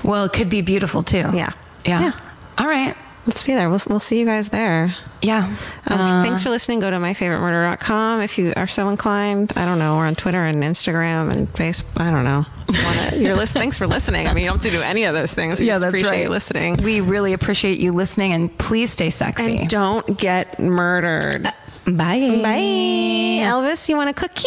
[0.03, 1.51] well it could be beautiful too Yeah.
[1.85, 2.13] yeah, Yeah.
[2.59, 2.97] all right
[3.27, 3.71] let's be there.
[3.71, 4.95] We'll we'll see you guys there.
[5.23, 5.45] yeah
[5.87, 6.81] Um, Uh, thanks for listening.
[6.81, 9.55] Go to myfavoritemurder.com if you are so inclined.
[9.57, 9.97] I don't know.
[9.97, 11.99] We're on Twitter and Instagram and Facebook.
[12.03, 12.45] I don't know.
[12.69, 14.29] Wanna- You're list- Thanks for listening.
[14.29, 15.59] I mean, you don't have to do any of those things.
[15.59, 16.77] We yeah just that's appreciate right you listening.
[16.85, 21.45] we really appreciate you listening and please stay sexy And don't get murdered.
[21.87, 23.41] bye Bye.
[23.49, 24.47] Elvis, you want a cookie?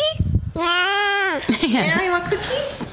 [1.67, 2.87] Yeah, you want cookie?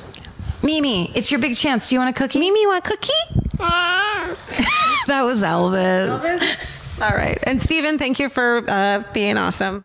[0.64, 1.88] Mimi, it's your big chance.
[1.88, 2.38] Do you want a cookie?
[2.38, 3.12] Mimi, you want cookie?
[5.06, 6.56] That was Elvis.
[7.02, 7.38] All right.
[7.42, 9.82] And Stephen, thank you for uh, being awesome.